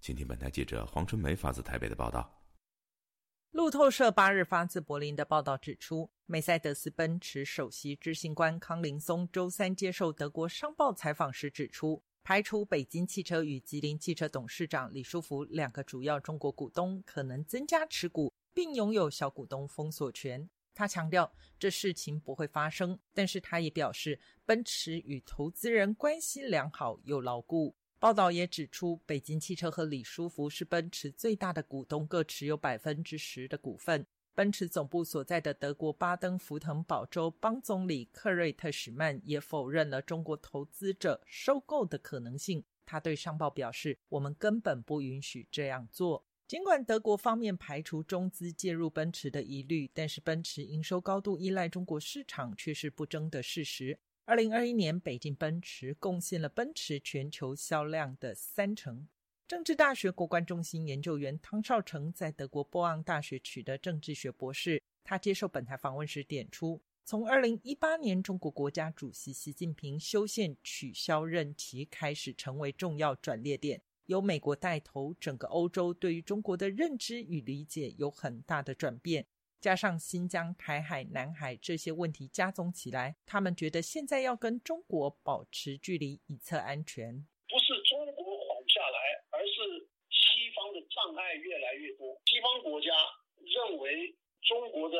[0.00, 2.37] 请听本台记者黄春梅发自台北的报道。
[3.50, 12.02] 路透社八日发自柏林的报道指出，梅赛德斯奔驰首席执行官康林松周三接受德国商报采访时指出。
[12.22, 20.50] 排除北京汽车与吉林汽车董事长李书福两个主要中国股东可能增加持股，并拥有小股东封锁权。
[20.74, 27.74] 他强调这事情不会发生，但是他也表示，奔驰与投资人关系良好又牢固。
[28.00, 34.06] 报道也指出，北京汽车和李书福是奔驰最大的股东，各持有百分之十的股份。
[34.36, 42.62] 奔驰总部所在的德国巴登福腾堡州邦总理克瑞特史曼也否认了中国投资者收购的可能性。
[42.86, 53.98] 他对商报表示：“我们根本不允许这样做。”尽管德国方面排除中资介入奔驰的疑虑，但是奔驰营收高度依赖中国市场却是不争的事实。
[54.28, 59.08] 二零二一年，北京奔驰贡献了奔驰全球销量的三成。
[59.46, 64.82] 政治大学国关中心研究员汤少成在德国波昂大学取得政治学博士。
[65.02, 73.80] 他接受本台访问时点出，从二零一八年中国国家主席习近平修宪取消任期开始，成为重要转捩点。
[74.04, 79.24] 由美国带头，整个欧洲对于中国的认知与理解有很大的转变。
[79.60, 87.26] 加上新疆、台海、南海这些问题加总起来，他们觉得现在要跟中国保持距离，以测安全。
[87.48, 88.98] 不是中国缓下来，
[89.30, 92.92] 而是西方的障碍越来越多，西方国家
[93.42, 94.96] 认为中国的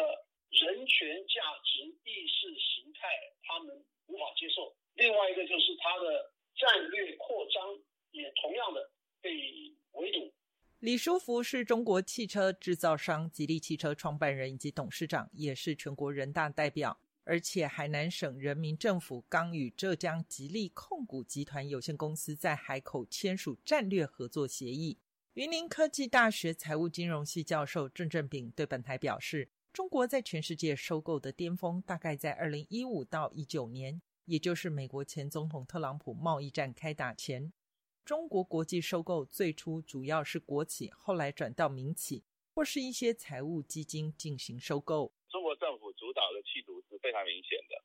[0.50, 3.08] 人权价值意识形态
[3.44, 4.74] 他们无法接受。
[4.94, 7.78] 另外一个就是它的战略扩张
[8.10, 8.90] 也同样的
[9.20, 9.30] 被
[9.92, 10.34] 围堵。
[10.80, 24.98] 李书福是中国汽车制造商吉利汽车创办人以及董事长，也是全国人大代表，而且海南省人民政府刚与浙江吉利控股集团有限公司在海口签署战略合作协议。
[25.34, 37.52] 云林科技大学财务金融系教授郑正炳对本台表示：“中国在全世界收购的巅峰大概在二零一五到一九年，也就是美国前总统特朗普贸易战开打前。
[38.08, 45.12] 中国国际收购最初主要是国企，后来转到民企或是一些财务基金进行收购。
[45.28, 47.84] 中国政府主导的企图是非常明显的。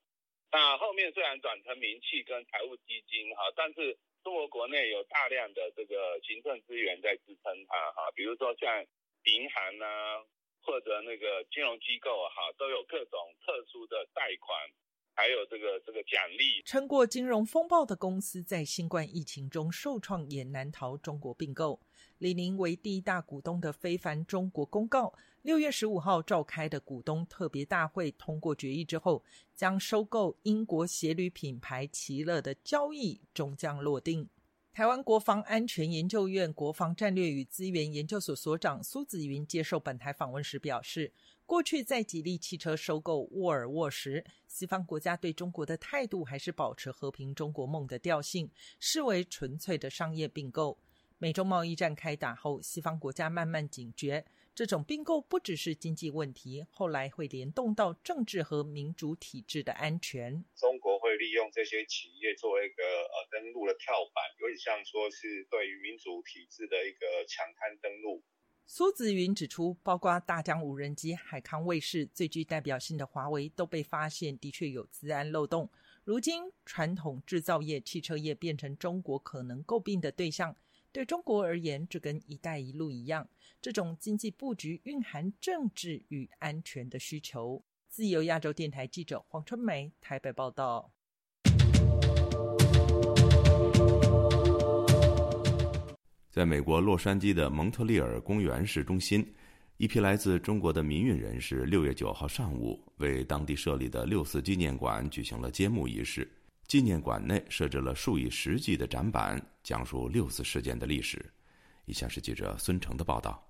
[0.50, 8.80] 那后面虽然转成民企跟财务基金哈，但是。”中国国内有大量的这个行政资源在支撑它哈，比如说像
[9.26, 10.24] 银行啊，
[10.62, 14.56] 或者那个金融机构哈，都有各种特殊的贷款，
[15.16, 16.62] 还有这个这个奖励。
[16.66, 21.80] 撑过金融风暴的公司在新冠疫情中受创，也难逃中国并购。
[22.18, 29.24] 李宁为第一大股东的非凡中国公告，六月十五号召开的股东特别大会通过决议之后，
[29.56, 34.30] 将收购英国鞋履品牌奇乐的交易终将落定。
[34.72, 41.12] 台湾国防安全研究院国防战略与资源研究所所长苏子云接受本台访问时表示，
[41.46, 50.80] 过去在吉利汽车收购沃尔沃时，西方国家对中国的态度还是保持和平中国梦的调性，视为纯粹的商业并购。
[51.20, 54.26] 美中贸易战开打后，西方国家慢慢警觉，
[54.56, 60.44] 这种并购不只是经济问题，后来会联动到政治和民主体制的安全。
[60.56, 68.24] 中国会利用这些企业作为一个呃登陆的跳板，有点像说是对于民主体制的一个抢滩登陆。
[68.66, 75.70] 苏子云指出，包括大疆无人机、海康卫视，最具代表性的华为都被发现的确有治安漏洞。
[76.06, 80.56] 如今，传统制造业、汽车业变成中国可能诟病的对象。
[80.92, 83.28] 对中国而言，这跟“一带一路”一样，
[83.62, 87.64] 这种经济布局蕴含政治与安全的需求。
[87.90, 90.93] 自由亚洲电台记者黄春梅台北报道。
[96.34, 99.24] 在美国洛杉矶的蒙特利尔公园市中心，
[99.78, 106.28] 一批来自中国的民运人士六月九号上午为当地设立的六四纪念馆举行了揭幕仪式。
[106.66, 111.24] 纪念馆内设置了数以十计的展板，讲述六四事件的历史。
[111.86, 113.48] 以下是记者孙成的报道。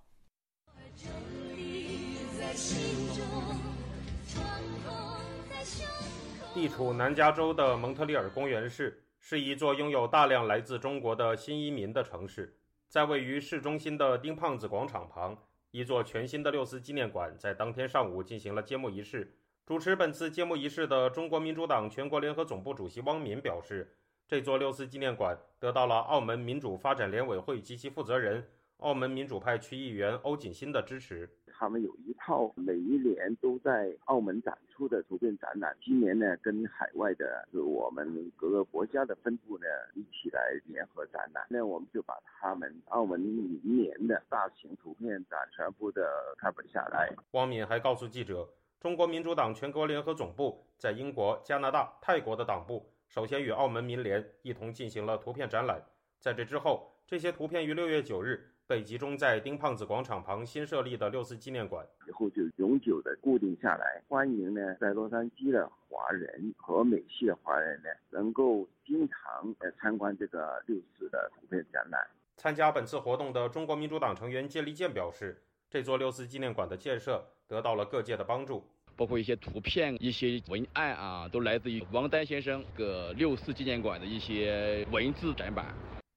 [6.53, 12.53] 地处南加州的蒙特利尔公园市是一座拥有大量来自中国的新移民的城市。
[12.93, 15.35] 在位于市中心的丁胖子广场旁，
[15.71, 19.35] 一座全新的六四纪念馆在当天上午进行了揭幕仪式。
[19.65, 23.95] 主持本次揭幕仪式的中国民主党全国联合总部主席汪敏表示，
[24.27, 28.47] 这座六四纪念馆得到了澳门民主发展联委会及其负责人、
[28.77, 31.29] 澳门民主派区议员欧锦新的支持。
[31.47, 47.15] 他们有一套每一年都在澳门展出的图片展览，今年呢跟海外的我们各个国家的分部呢一起来联合展览，那我们就把他们澳门明年的大型图片展全部的开本下来。
[47.31, 48.49] 汪敏还告诉记者。
[48.81, 55.81] 中国民主党全国联合总部在英国、加拿大、泰国的党部首先与澳门民联一同进行了图片展览。
[56.19, 64.01] 在这之后，这些图片于六月九日被集中在丁胖子广场旁新设立的六四纪念馆，以后就永久的固定下来。
[64.07, 71.99] 欢迎呢，在洛杉矶的华人和美系的华人呢，能够经常来参观这个六四的图片展览。
[72.37, 78.63] 参加本次活动的中国民主党成员谢立健表示，这座六四纪念馆的建设得到了各界的帮助。
[78.95, 85.65] 包括一些图片、一些文案啊，都来自于王丹先生个六四纪念馆的一些文字展板。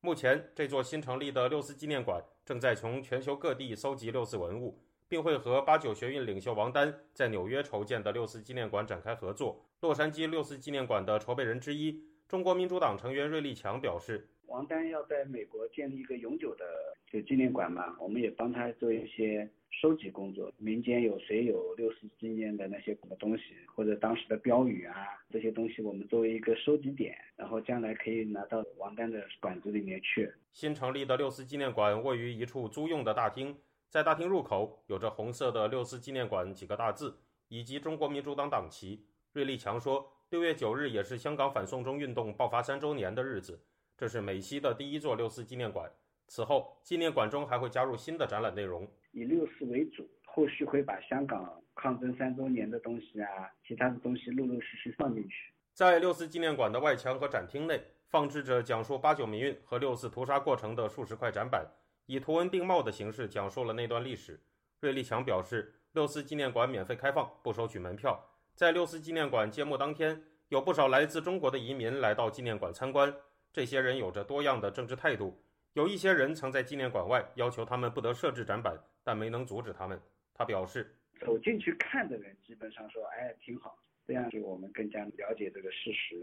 [0.00, 4.78] 目前，这座新成立的六四纪念馆正在从全球各地搜集六四文物，
[5.08, 9.64] 并会和八九学运领袖王丹在纽约筹建的六四纪念馆展开合作。
[9.80, 14.28] 洛杉矶六四纪念馆的筹备人之一，中国民主党成员瑞立强表示。
[14.46, 16.64] 王丹要在美国建立一个永久的
[17.10, 20.52] 就纪念馆嘛，我们也帮他做一些收集工作。
[20.58, 24.94] 民间有谁有六四纪念的那些东西，或者当时的标语啊，
[25.30, 30.32] 这些东西我们作为一个收集点，然后将来可以拿到王丹的馆子里面去。
[30.52, 33.56] 新成立的六四纪念馆位于一处租用的大厅，
[33.88, 37.18] 在大厅入口有着红色的“六四纪念馆”几个大字，
[37.48, 39.06] 以及中国民主党党旗。
[39.32, 43.60] 瑞立强说，六月九日也是香港反送中运动爆发三周年的日子。
[43.96, 45.90] 这是美西的第一座六四纪念馆。
[46.28, 53.28] 此后，纪念馆中还会加入新的展览内容，以六四为主，后续会把香港抗争三周年的东西啊，
[53.66, 55.34] 其他的东西陆陆续续放进去。
[55.72, 61.64] 在六四纪念馆的外墙和展厅内，放置着讲述八九民运和六四屠杀过程的数十块展板，
[62.06, 64.40] 以图文并茂的形式讲述了那段历史。
[64.80, 68.20] 瑞丽强表示，六四纪念馆免费开放，不收取门票。
[68.54, 73.14] 在六四纪念馆揭幕当天，有不少来自中国的移民来到纪念馆参观。
[73.56, 75.34] 这些人有着多样的政治态度，
[75.72, 79.98] 有一些人曾在纪念馆外要求他们不得设置展板，但没能阻止他们。
[80.34, 86.22] 他表示，走进去看的人基本上说：“哎，挺好，这样就我们更加了解这个事实。”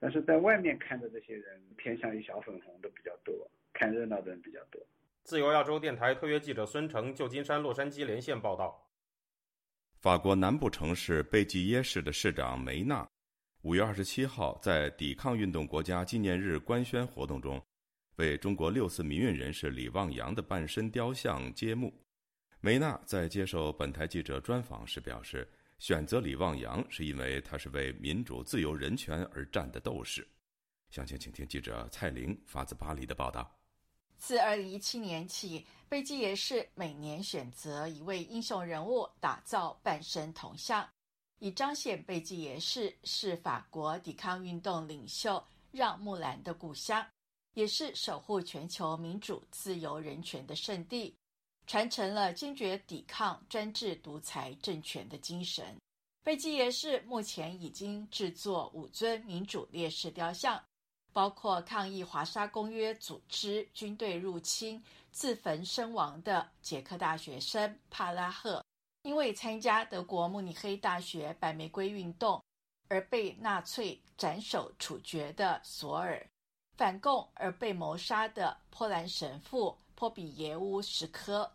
[0.00, 4.80] 但是在外面看的这些人偏向于小粉红的比较多，看热闹的人比较多。
[5.24, 8.90] 自由亚洲电台特约记者孙成，旧金山、洛杉矶连线报道。
[9.98, 13.06] 法国南部城市贝济耶市的市长梅纳。
[13.62, 17.62] 五月二十七号，在抵抗运动国家纪念日官宣活动中，
[18.16, 21.92] 为中国六四民运人士李旺阳的半身雕像揭幕。
[22.60, 25.46] 梅娜在接受本台记者专访时表示，
[25.78, 30.26] 选择李旺阳是因为他是为民主、自由、人权而战的斗士。
[30.88, 33.58] 详情，请听记者蔡玲发自巴黎的报道。
[34.16, 40.88] 自二零一七年起，贝基耶市每年选择一位英雄人物打造半身铜像。
[41.40, 47.04] 以彰显贝基耶市是法国抵抗运动领袖让·木兰的故乡，
[47.54, 51.16] 也是守护全球民主、自由、人权的圣地，
[51.66, 55.74] 传承了坚决抵抗专制独裁政权的精神。
[56.22, 60.62] 贝基耶市目前已经制作五尊民主烈士雕像，
[61.10, 68.62] 包括抗议华沙公约、组织军队入侵、自焚身亡的捷克大学生帕拉赫。
[69.02, 72.42] 因为参加德国慕尼黑大学白玫瑰运动
[72.88, 76.26] 而被纳粹斩首处决的索尔，
[76.76, 81.50] 反共而被谋杀的波兰神父波比耶乌什科，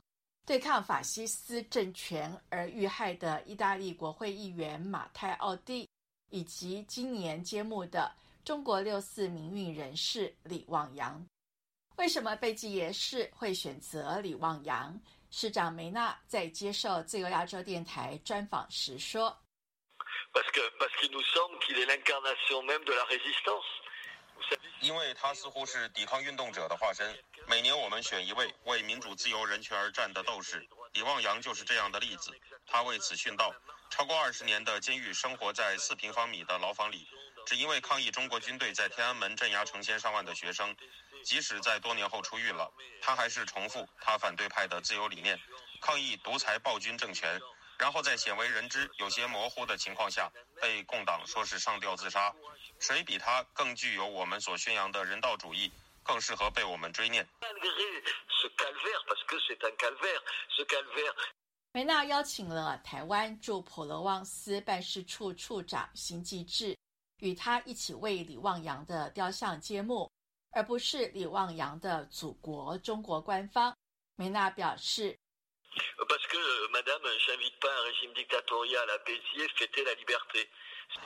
[0.46, 5.88] 对抗法西斯政权而遇害的意大利国会议员马泰奥蒂，
[6.32, 8.12] 以及今年揭幕的
[8.44, 11.24] 中国六四民运人士李旺阳。
[11.98, 15.00] 为什么贝吉耶市会选择李旺阳？
[15.38, 19.38] 市长梅纳在接受自由亚洲电台专访时说
[24.80, 27.14] ：“因为他似乎是抵抗运动者的化身。
[27.48, 32.32] 每年我们选一位为民主、自由、人权而战的斗士，李旺阳就是这样的例子。
[32.66, 33.54] 他为此殉道，
[33.90, 37.10] 超过二十年的监狱，生活在四平方米的牢房里，
[37.46, 40.74] 只因为抗议中国军队在天安门镇压成千上万的学生。”
[41.26, 42.72] 即使在多年后出狱了，
[43.02, 45.38] 他还是重复他反对派的自由理念，
[45.82, 47.42] 抗议独裁暴君政权，
[47.80, 52.32] 然后在鲜为人知、有些模糊的情况下被共党说是上吊自杀。
[52.80, 55.72] 谁比他更具有我们所宣扬的人道主义，
[56.04, 57.28] 更适合被我们追念？
[61.72, 66.78] 梅纳邀请了台湾驻普罗旺斯办事处处长辛继志，
[67.20, 70.10] 与他一起为李旺阳的雕像揭幕。
[70.56, 73.76] 而不是李旺洋的祖国中国官方，
[74.16, 75.20] 梅娜表示。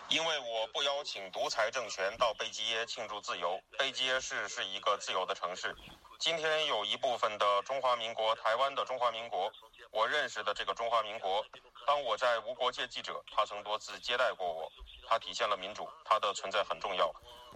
[0.09, 3.59] 因为我不邀请独裁政权到贝吉耶庆祝自由。
[3.75, 5.75] 贝吉耶市是一个自由的城市。
[6.19, 9.51] 今天有一部分的中华民国，台湾的中华民国，
[9.89, 11.43] 我认识的这个中华民国。
[11.87, 14.71] 当我在无国界记者，他曾多次接待过我。
[15.07, 17.11] 他体现了民主，他的存在很重要。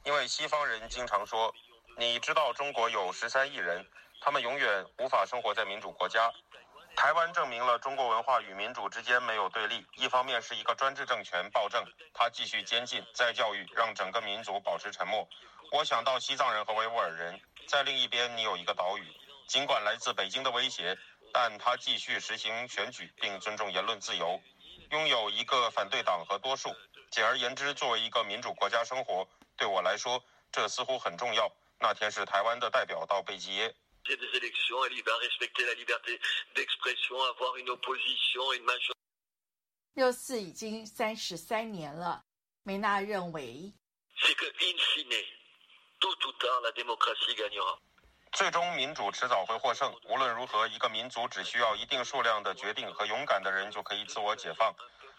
[0.05, 1.53] 因为西方人经常说，
[1.95, 3.85] 你知道中国有十三亿人，
[4.19, 6.31] 他们永远无法生活在民主国家。
[6.95, 9.85] 台湾证明了中国文化与民主之间没有对立。
[9.95, 11.83] 一方面是一个专制政权暴政，
[12.13, 15.27] 他继续监禁、再教育，让整个民族保持沉默。
[15.71, 17.39] 我想到西藏人和维吾尔人。
[17.67, 19.07] 在另一边，你有一个岛屿，
[19.47, 20.97] 尽管来自北京的威胁，
[21.31, 24.41] 但他继续实行选举并尊重言论自由，
[24.91, 26.75] 拥有一个反对党和多数。
[27.11, 30.21] 简而言之，作为一个民主国家生活，对我来说，
[30.51, 31.49] 这似乎很重要。
[31.83, 33.75] 那天是台湾的代表到贝基耶。
[39.93, 42.23] 六四已经三十三年了，
[42.63, 43.73] 梅纳认为，
[48.31, 49.93] 最终民主迟早会获胜。
[50.05, 54.73] 无论如何，一个民族只需要一定数量的决定和勇敢的人就可以自我解放。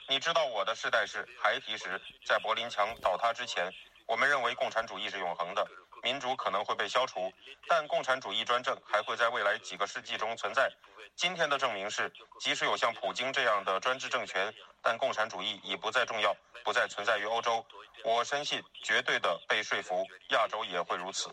[0.09, 3.71] 你知道，我的世代是孩提时，在柏林墙倒塌之前，
[4.07, 5.67] 我们认为共产主义是永恒的。
[6.05, 7.33] 民主可能会被消除，
[7.67, 10.71] 但共产主义专政还会在未来几个世纪中存在。
[11.17, 17.65] 今天的证明是，即使有像普京这样的专制政权，但共产主义已不再重要，不再存在于欧洲。
[18.05, 21.31] 我深信，绝对的被说服，亚洲也会如此。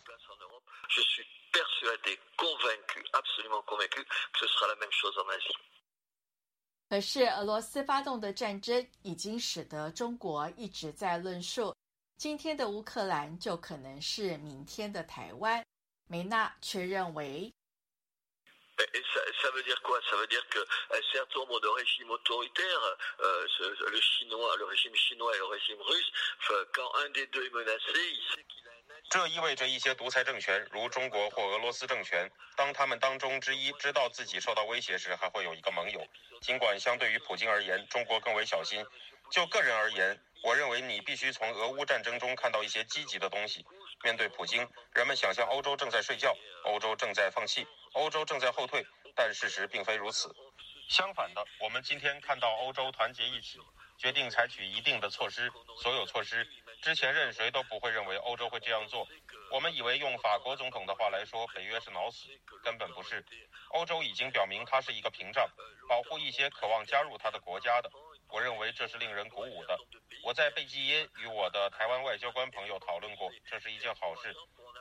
[6.89, 11.75] 可是，俄罗斯发动的战争已经使得中国一直在论述。
[12.21, 15.65] 今天的乌克兰就可能是明天的台湾，
[16.05, 17.51] 梅纳却认为。
[29.09, 36.05] 这意味着一些独裁政权，如中国或俄罗斯政权，当他们当中之一知道自己受到威胁时，还会有一个盟友。
[36.39, 38.85] 尽管相对于普京而言，中国更为小心。
[39.31, 43.65] 就个人而言，我认为你必须从俄乌战争中看到一些积极的东西。
[44.03, 50.29] 面对普京，人们想象欧洲正在睡觉，欧洲正在放弃，欧洲正在后退，但事实并非如此。
[50.89, 53.57] 相反的，我们今天看到欧洲团结一起，
[53.97, 55.49] 决定采取一定的措施，
[55.81, 56.45] 所有措施
[56.81, 59.07] 之前任谁都不会认为欧洲会这样做。
[59.49, 62.27] 我们以为用法国总统的话来说，北约是脑死，
[62.65, 63.25] 根本不是。
[63.69, 65.47] 欧洲已经表明它是一个屏障，
[65.87, 67.89] 保护一些渴望加入它的国家的。
[68.31, 69.77] 我认为这是令人鼓舞的。
[70.23, 74.33] 我在贝基耶与我的台湾外交官朋友讨论过，这是一件好事。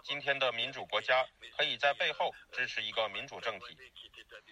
[0.02, 1.26] 今天的民主国家
[1.56, 3.76] 可以在背后支持一个民主政体。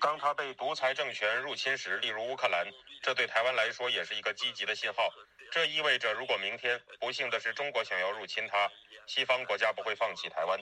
[0.01, 2.66] 当他被独裁政权入侵时，例如乌克兰，
[3.03, 5.11] 这对台湾来说也是一个积极的信号。
[5.51, 8.70] 这意味着，如果明天不幸的是中国想要入侵它，
[9.07, 10.61] 西方国家不会放弃台湾。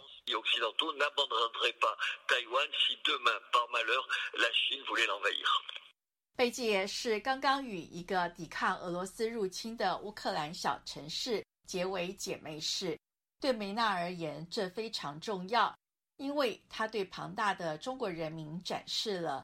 [6.37, 12.99] 贝基耶是刚刚与一个抵抗俄罗斯入侵的乌克兰小城市结为姐妹市。
[13.41, 15.75] 对梅纳而言，这非常重要，
[16.19, 19.43] 因为他对庞大的中国人民展示了，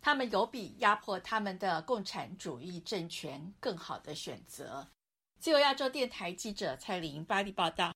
[0.00, 4.88] 他们有比压迫他们的共产主义政权更好的选择。
[5.38, 7.92] 自由亚洲电台记者蔡玲巴黎报道。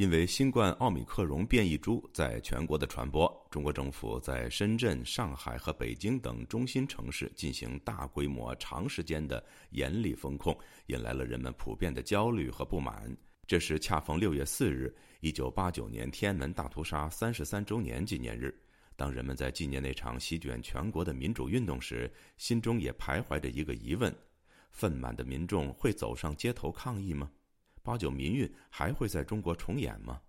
[0.00, 13.14] 因为新冠奥密克戎变异株在全国的传播，中国政府在深圳、上海和北京等中心城市进行大规模、长时间的严厉风控，引来了人们普遍的焦虑和不满。
[13.46, 14.90] 这时恰逢六月四日，
[15.20, 18.58] 一九八九年天安门大屠杀三十三周年纪念日。
[18.96, 24.10] 当人们在纪念那场席卷全国的民主运动时，心中也徘徊着一个疑问：
[24.70, 27.30] 愤满的民众会走上街头抗议吗？
[27.90, 30.20] 八九民运还会在中国重演吗？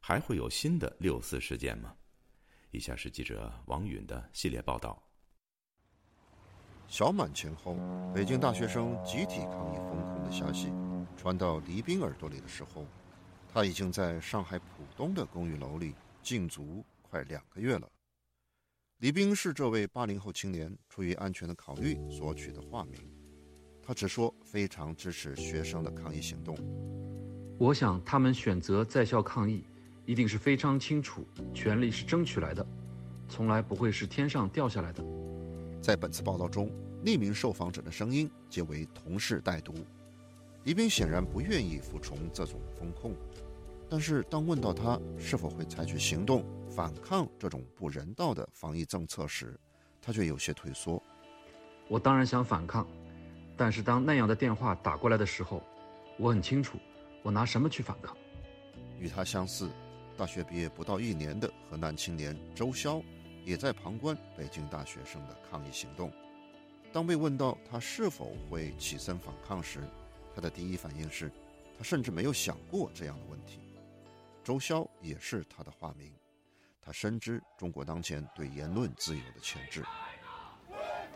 [0.00, 1.94] 还会有新的六四事件吗？
[2.72, 5.00] 以下是记者王允的系列报道。
[6.88, 7.76] 小满前后，
[8.12, 10.72] 北京大学生集体抗议封控的消息
[11.16, 12.84] 传到黎兵耳朵里的时候，
[13.48, 17.88] 他已经在上海浦东的公寓楼里禁足快两个月了。
[18.98, 23.23] 黎兵是这位八零后青年出于安全的考虑所取的化名。
[23.86, 26.56] 他只说非常支持学生的抗议行动。
[27.58, 29.62] 我想他们选择在校抗议，
[30.06, 31.22] 一定是非常清楚，
[31.52, 32.66] 权利是争取来的，
[33.28, 35.04] 从来不会是天上掉下来的。
[35.82, 36.70] 在本次报道中，
[37.04, 39.74] 匿名受访者的声音皆为同事代读。
[40.64, 43.14] 李斌显然不愿意服从这种风控，
[43.88, 49.60] 但是当问到他是否会采取行动反抗这种不人道的防疫政策时，
[50.00, 51.02] 他却有些退缩。
[51.86, 52.86] 我当然想反抗。
[53.56, 55.62] 但是当那样的电话打过来的时候，
[56.18, 56.78] 我很清楚，
[57.22, 58.16] 我拿什么去反抗？
[58.98, 59.70] 与他相似，
[60.16, 63.02] 大学毕业不到一年的河南青年周潇，
[63.44, 66.12] 也在旁观北京大学生的抗议行动。
[66.92, 69.80] 当被问到他是否会起身反抗时，
[70.34, 71.30] 他的第一反应是，
[71.76, 73.60] 他甚至没有想过这样的问题。
[74.44, 76.12] 周潇也是他的化名，
[76.80, 79.84] 他深知中国当前对言论自由的牵制。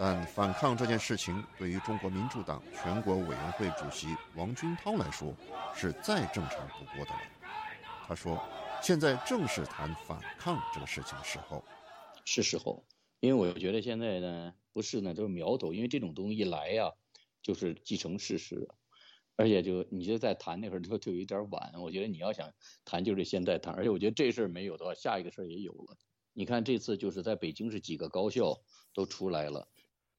[0.00, 5.34] 但反抗这件事情对于中国民主党全国委员会主席王军涛来说
[5.74, 7.20] 是再正常不过的了。
[8.06, 8.40] 他说
[8.80, 11.64] ：“现在正是谈反抗这个事情的时候，
[12.24, 12.84] 是时候。
[13.18, 15.74] 因为我觉得现在呢，不是呢，都是苗头。
[15.74, 16.92] 因为这种东西一来呀，
[17.42, 18.68] 就是既成事实，
[19.34, 21.72] 而且就你觉得在谈那会儿就就有点晚。
[21.74, 22.48] 我觉得你要想
[22.84, 23.74] 谈，就是现在谈。
[23.74, 25.96] 而且我觉得这事儿没有的话，下一个事儿也有了。
[26.32, 28.56] 你看这次就是在北京是几个高校
[28.94, 29.68] 都出来了。”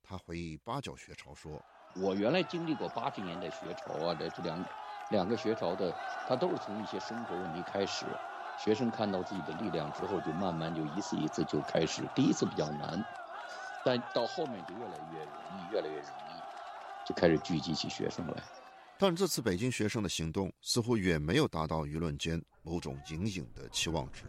[0.09, 1.63] 他回忆八九学潮说
[1.95, 4.65] ：“我原来经历过八十年代学潮啊，这这两
[5.11, 5.95] 两个学潮的，
[6.27, 8.07] 他都是从一些生活问题开始。
[8.57, 12.01] 学生看到自己的力量之后，就慢慢就一次一次就开始。
[12.15, 13.05] 第一次比较难，
[13.85, 18.33] 但到后面就越来越容易，越来越容易，就开始聚集起学生来。
[18.97, 24.23] 但这次北京学生的行动似乎远没有达到舆论间某种隐隐的期望值。”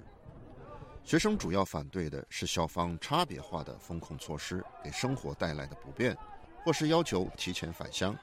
[1.04, 6.16] 学生主要反对的是校方差别化的风控措施给生活带来的不便，
[6.64, 8.16] 或是要求提前返乡。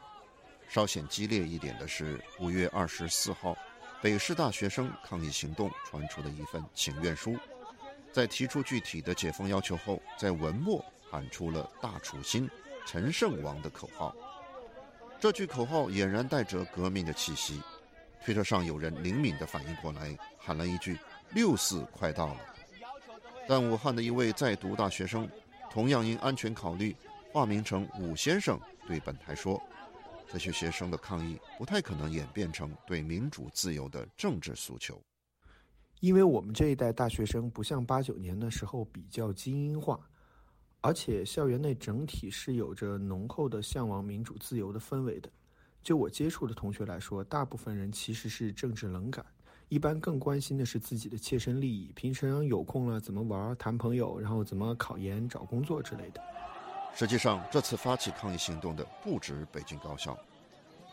[0.69, 3.57] 稍显激烈一点的是，五月二十四号，
[4.01, 7.35] 北师大学生抗议行动传出的一份请愿书，
[8.13, 12.49] 在提出具体的解封要求后，在文末喊出了“大楚兴，
[12.85, 14.15] 陈胜王”的口号。
[15.19, 17.61] 这句口号俨然带着革命的气息。
[18.23, 20.97] 推特上有人灵敏地反应过来，喊了一句
[21.31, 22.39] ：“六四快到了。”
[23.47, 25.27] 但武汉的一位在读大学生，
[25.71, 26.93] 同样因安全考虑，
[27.31, 29.61] 化名成武先生，对本台说
[30.27, 35.01] ：“这些学生的抗议不太可能演变成对民主自由的政治诉求，
[36.01, 39.97] 因为我们这一代大学生不像八九年的时候比较精英化，
[40.81, 45.31] 而且校园内整体是有着浓厚的向往民主自由的氛围的。
[45.81, 49.25] 就我接触的同学来说，大部分人其实是政治冷感。”
[49.69, 56.21] 一般更关心的是自己的切身利益，平常有空了怎么玩、谈朋友，然后怎么考研、找工作之类的。
[56.95, 60.17] 实际上，这次发起抗议行动的不止北京高校，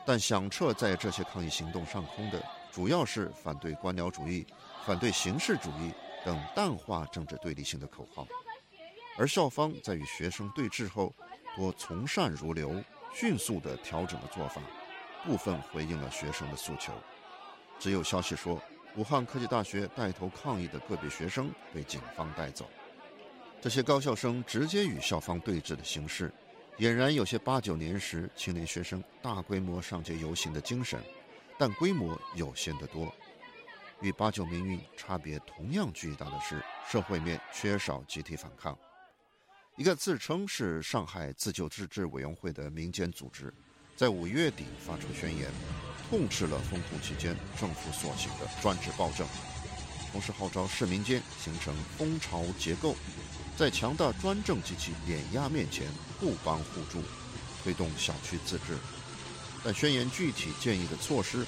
[0.05, 4.45] 但响彻在这些抗议行动上空的，主要是反对官僚主义、
[4.85, 5.93] 反对形式主义
[6.25, 8.27] 等淡化政治对立性的口号。
[9.17, 11.15] 而校方在与学生对峙后，
[11.57, 12.83] 多从善如流、
[13.15, 14.61] 迅速地调整了做法，
[15.25, 16.93] 部分回应了学生的诉求。
[17.85, 18.59] 只有消息说，
[18.97, 22.67] 武汉科技大学带头抗议的个别学生被警方带走。
[23.61, 26.33] 这些高校生直接与校方对峙的形式，
[26.79, 30.99] 俨然有些八九年时青年学生大规模上街游行的精神，
[31.59, 33.15] 但规模有限得多。
[34.01, 38.75] 与八九民运差别同样巨大的是，社会面缺少集体反抗。
[39.77, 43.53] 一个自称是上海自救自治委员会的民间组织，
[43.97, 45.51] 在五月底发出宣言。
[46.11, 49.27] 痛斥了封控期间政府所行的专制暴政，
[50.13, 52.95] 同时号召市民间形成蜂巢结构，
[53.57, 55.89] 在强大专政及其碾压面前
[56.21, 57.03] 互帮互助，
[57.65, 58.77] 推动小区自治。
[59.65, 61.45] 但宣言具体建议的措施，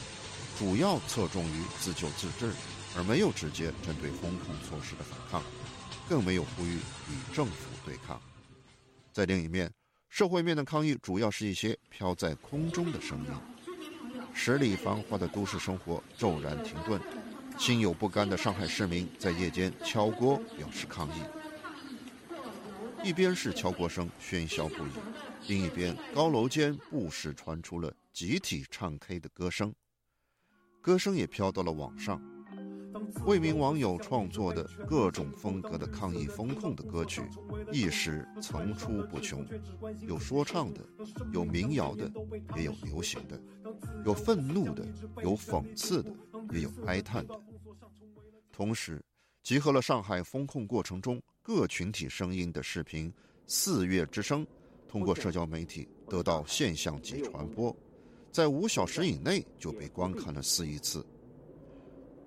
[0.58, 2.50] 主要侧重于自救自治，
[2.96, 5.42] 而没有直接针对封控措施的反抗，
[6.08, 7.52] 更没有呼吁与政府
[7.84, 8.20] 对抗。
[9.12, 9.70] 在另一面，
[10.08, 13.30] 社会面的抗议主要是一些飘在空中的声音。
[14.32, 17.00] 十里繁华的都市生活骤然停顿，
[17.58, 21.22] 心有不甘的上海市民在夜间敲锅表示抗议。
[23.02, 24.90] 一边是敲锅声喧嚣不已，
[25.48, 29.74] 另一边高楼间不时传出了集体唱 K 的歌声，
[30.80, 32.20] 歌声也飘到了网上。
[33.24, 37.22] 为名网友创作的各种风格的抗议风控的歌曲，
[37.72, 39.46] 一时层出不穷，
[40.06, 40.80] 有说唱的，
[41.32, 42.10] 有民谣的，
[42.56, 43.40] 也有流行的，
[44.04, 44.86] 有愤怒的，
[45.22, 46.12] 有讽刺的，
[46.52, 47.40] 也有哀叹的。
[48.52, 49.04] 同时，
[49.42, 53.10] 集合了上海风控过程中各群体声音的视频
[53.46, 54.44] 《四月之声》，
[54.88, 57.76] 通过社交媒体得到现象级传播，
[58.32, 61.04] 在五小时以内就被观看了四亿次。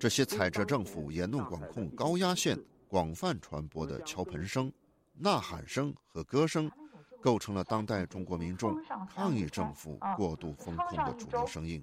[0.00, 4.72] 这些踩着政府言论管控高压线广泛传播的敲盆声、
[5.12, 6.70] 呐喊声和歌声，
[7.20, 8.82] 构成了当代中国民众
[9.14, 11.78] 抗议政府过度风控的主流声音。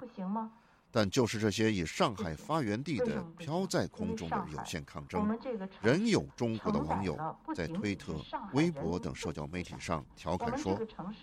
[0.89, 5.37] 但就是这些以上海发源地的飘在空中的有限抗争，
[5.79, 7.15] 仍有中国的网友
[7.53, 8.15] 在推特、
[8.53, 10.75] 微博等社交媒体上调侃说：“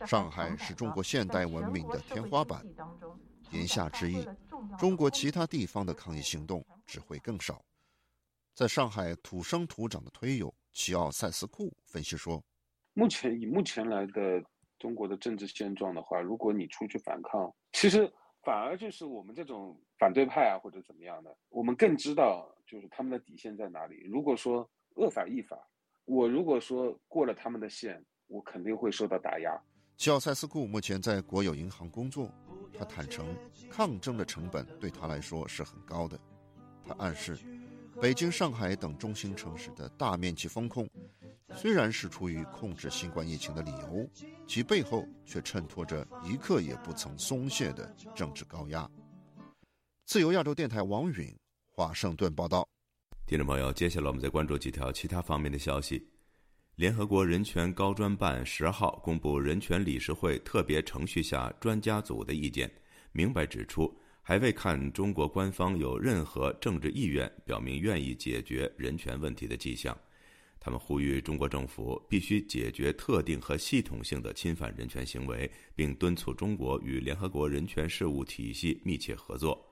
[0.06, 2.64] 上海是中国现代文明的天花板。”
[3.50, 4.26] 言下之意，
[4.78, 7.62] 中国其他地方的抗议行动只会更少。
[8.54, 12.42] 在上海土生土长的推友齐奥塞斯库分析说
[12.94, 14.42] ：“目前以目前来的
[14.78, 24.04] 中国的政治现状的话，如果你出去反抗，其实反而就是我们这种反对派啊或者怎么样的，我们更知道就是他们的底线在哪里。
[24.04, 25.58] 如果说恶法亦法，
[26.04, 29.50] 我如果说过了他们的线，我肯定会受到打压。
[29.96, 32.30] 齐奥塞斯库目前在国有银行工作，
[32.78, 33.26] 他坦诚，
[33.70, 36.18] 抗争的成本对他来说是很高的。
[36.86, 37.38] 他暗示，
[38.00, 40.88] 北京、上海等中心城市的大面积封控，
[41.56, 44.08] 虽然是出于控制新冠疫情的理由，
[44.46, 48.90] 其背后却衬托着一刻也不曾松懈的政治高压。
[50.04, 51.34] 自由亚洲电台王允
[51.70, 52.68] 华盛顿报道。
[53.26, 56.06] 听众朋友，接下来我们再关注几条其他方面的消息。
[56.76, 62.68] 联合国人权高专办十号公布人权理事会特别程序下专家组的意见，
[63.12, 69.96] 明白指出，还未看中国官方有任何政治意愿表明愿意解决人权问题的迹象。
[70.58, 79.70] 他们呼吁中国政府必须解决特定和系统性的侵犯人权行为，并敦促中国与联合国人权事务体系密切合作。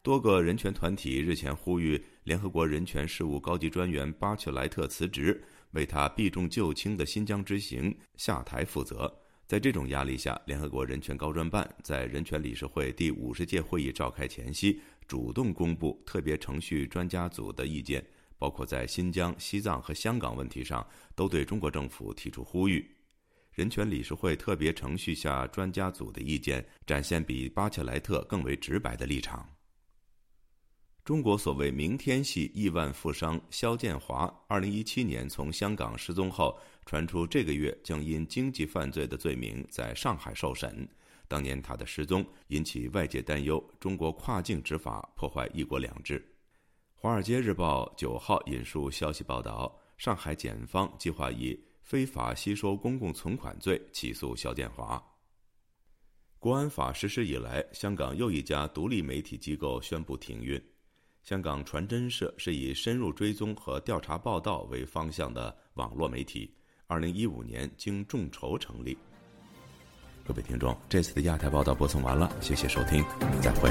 [0.00, 5.42] 多个人权团体日前呼吁联合国人权事务高级专员巴切莱特辞职，
[5.72, 9.12] 为他避重就轻的新疆之行下台负责。
[9.46, 18.04] 在这种压力下，联合国人权高专办在人权理事会第五十届会议召开前夕，主动公布特别程序专家组的意见，
[18.36, 22.86] 包括在新疆、西藏和香港问题上，都对中国政府提出呼吁。
[23.54, 29.48] 人权理事会特别程序下专家组的意见，展现比巴切莱特更为直白的立场。
[31.08, 36.54] 中国所谓“明天系”亿万富商肖建华，二零一七年从香港失踪后，
[36.84, 40.86] 传出这个月将因经济犯罪的罪名在上海受审。
[41.26, 46.20] 当年他的失踪引起外界担忧，中国跨境执法破坏“一国两制”。
[47.00, 55.02] 《华尔街日报》九号引述消息报道，上海检方计划以非法吸收公共存款罪起诉肖建华。
[56.38, 60.62] 国安法实施以来，香港又一家独立媒体机构宣布停运。
[61.28, 66.50] 香港传真社是以深入追踪和调查报道为方向的网络媒体，
[66.86, 68.96] 二零一五年经众筹成立。
[70.26, 73.04] 各位听众，这次的亚太报道播送完了，谢谢收听，
[73.42, 73.68] 再会。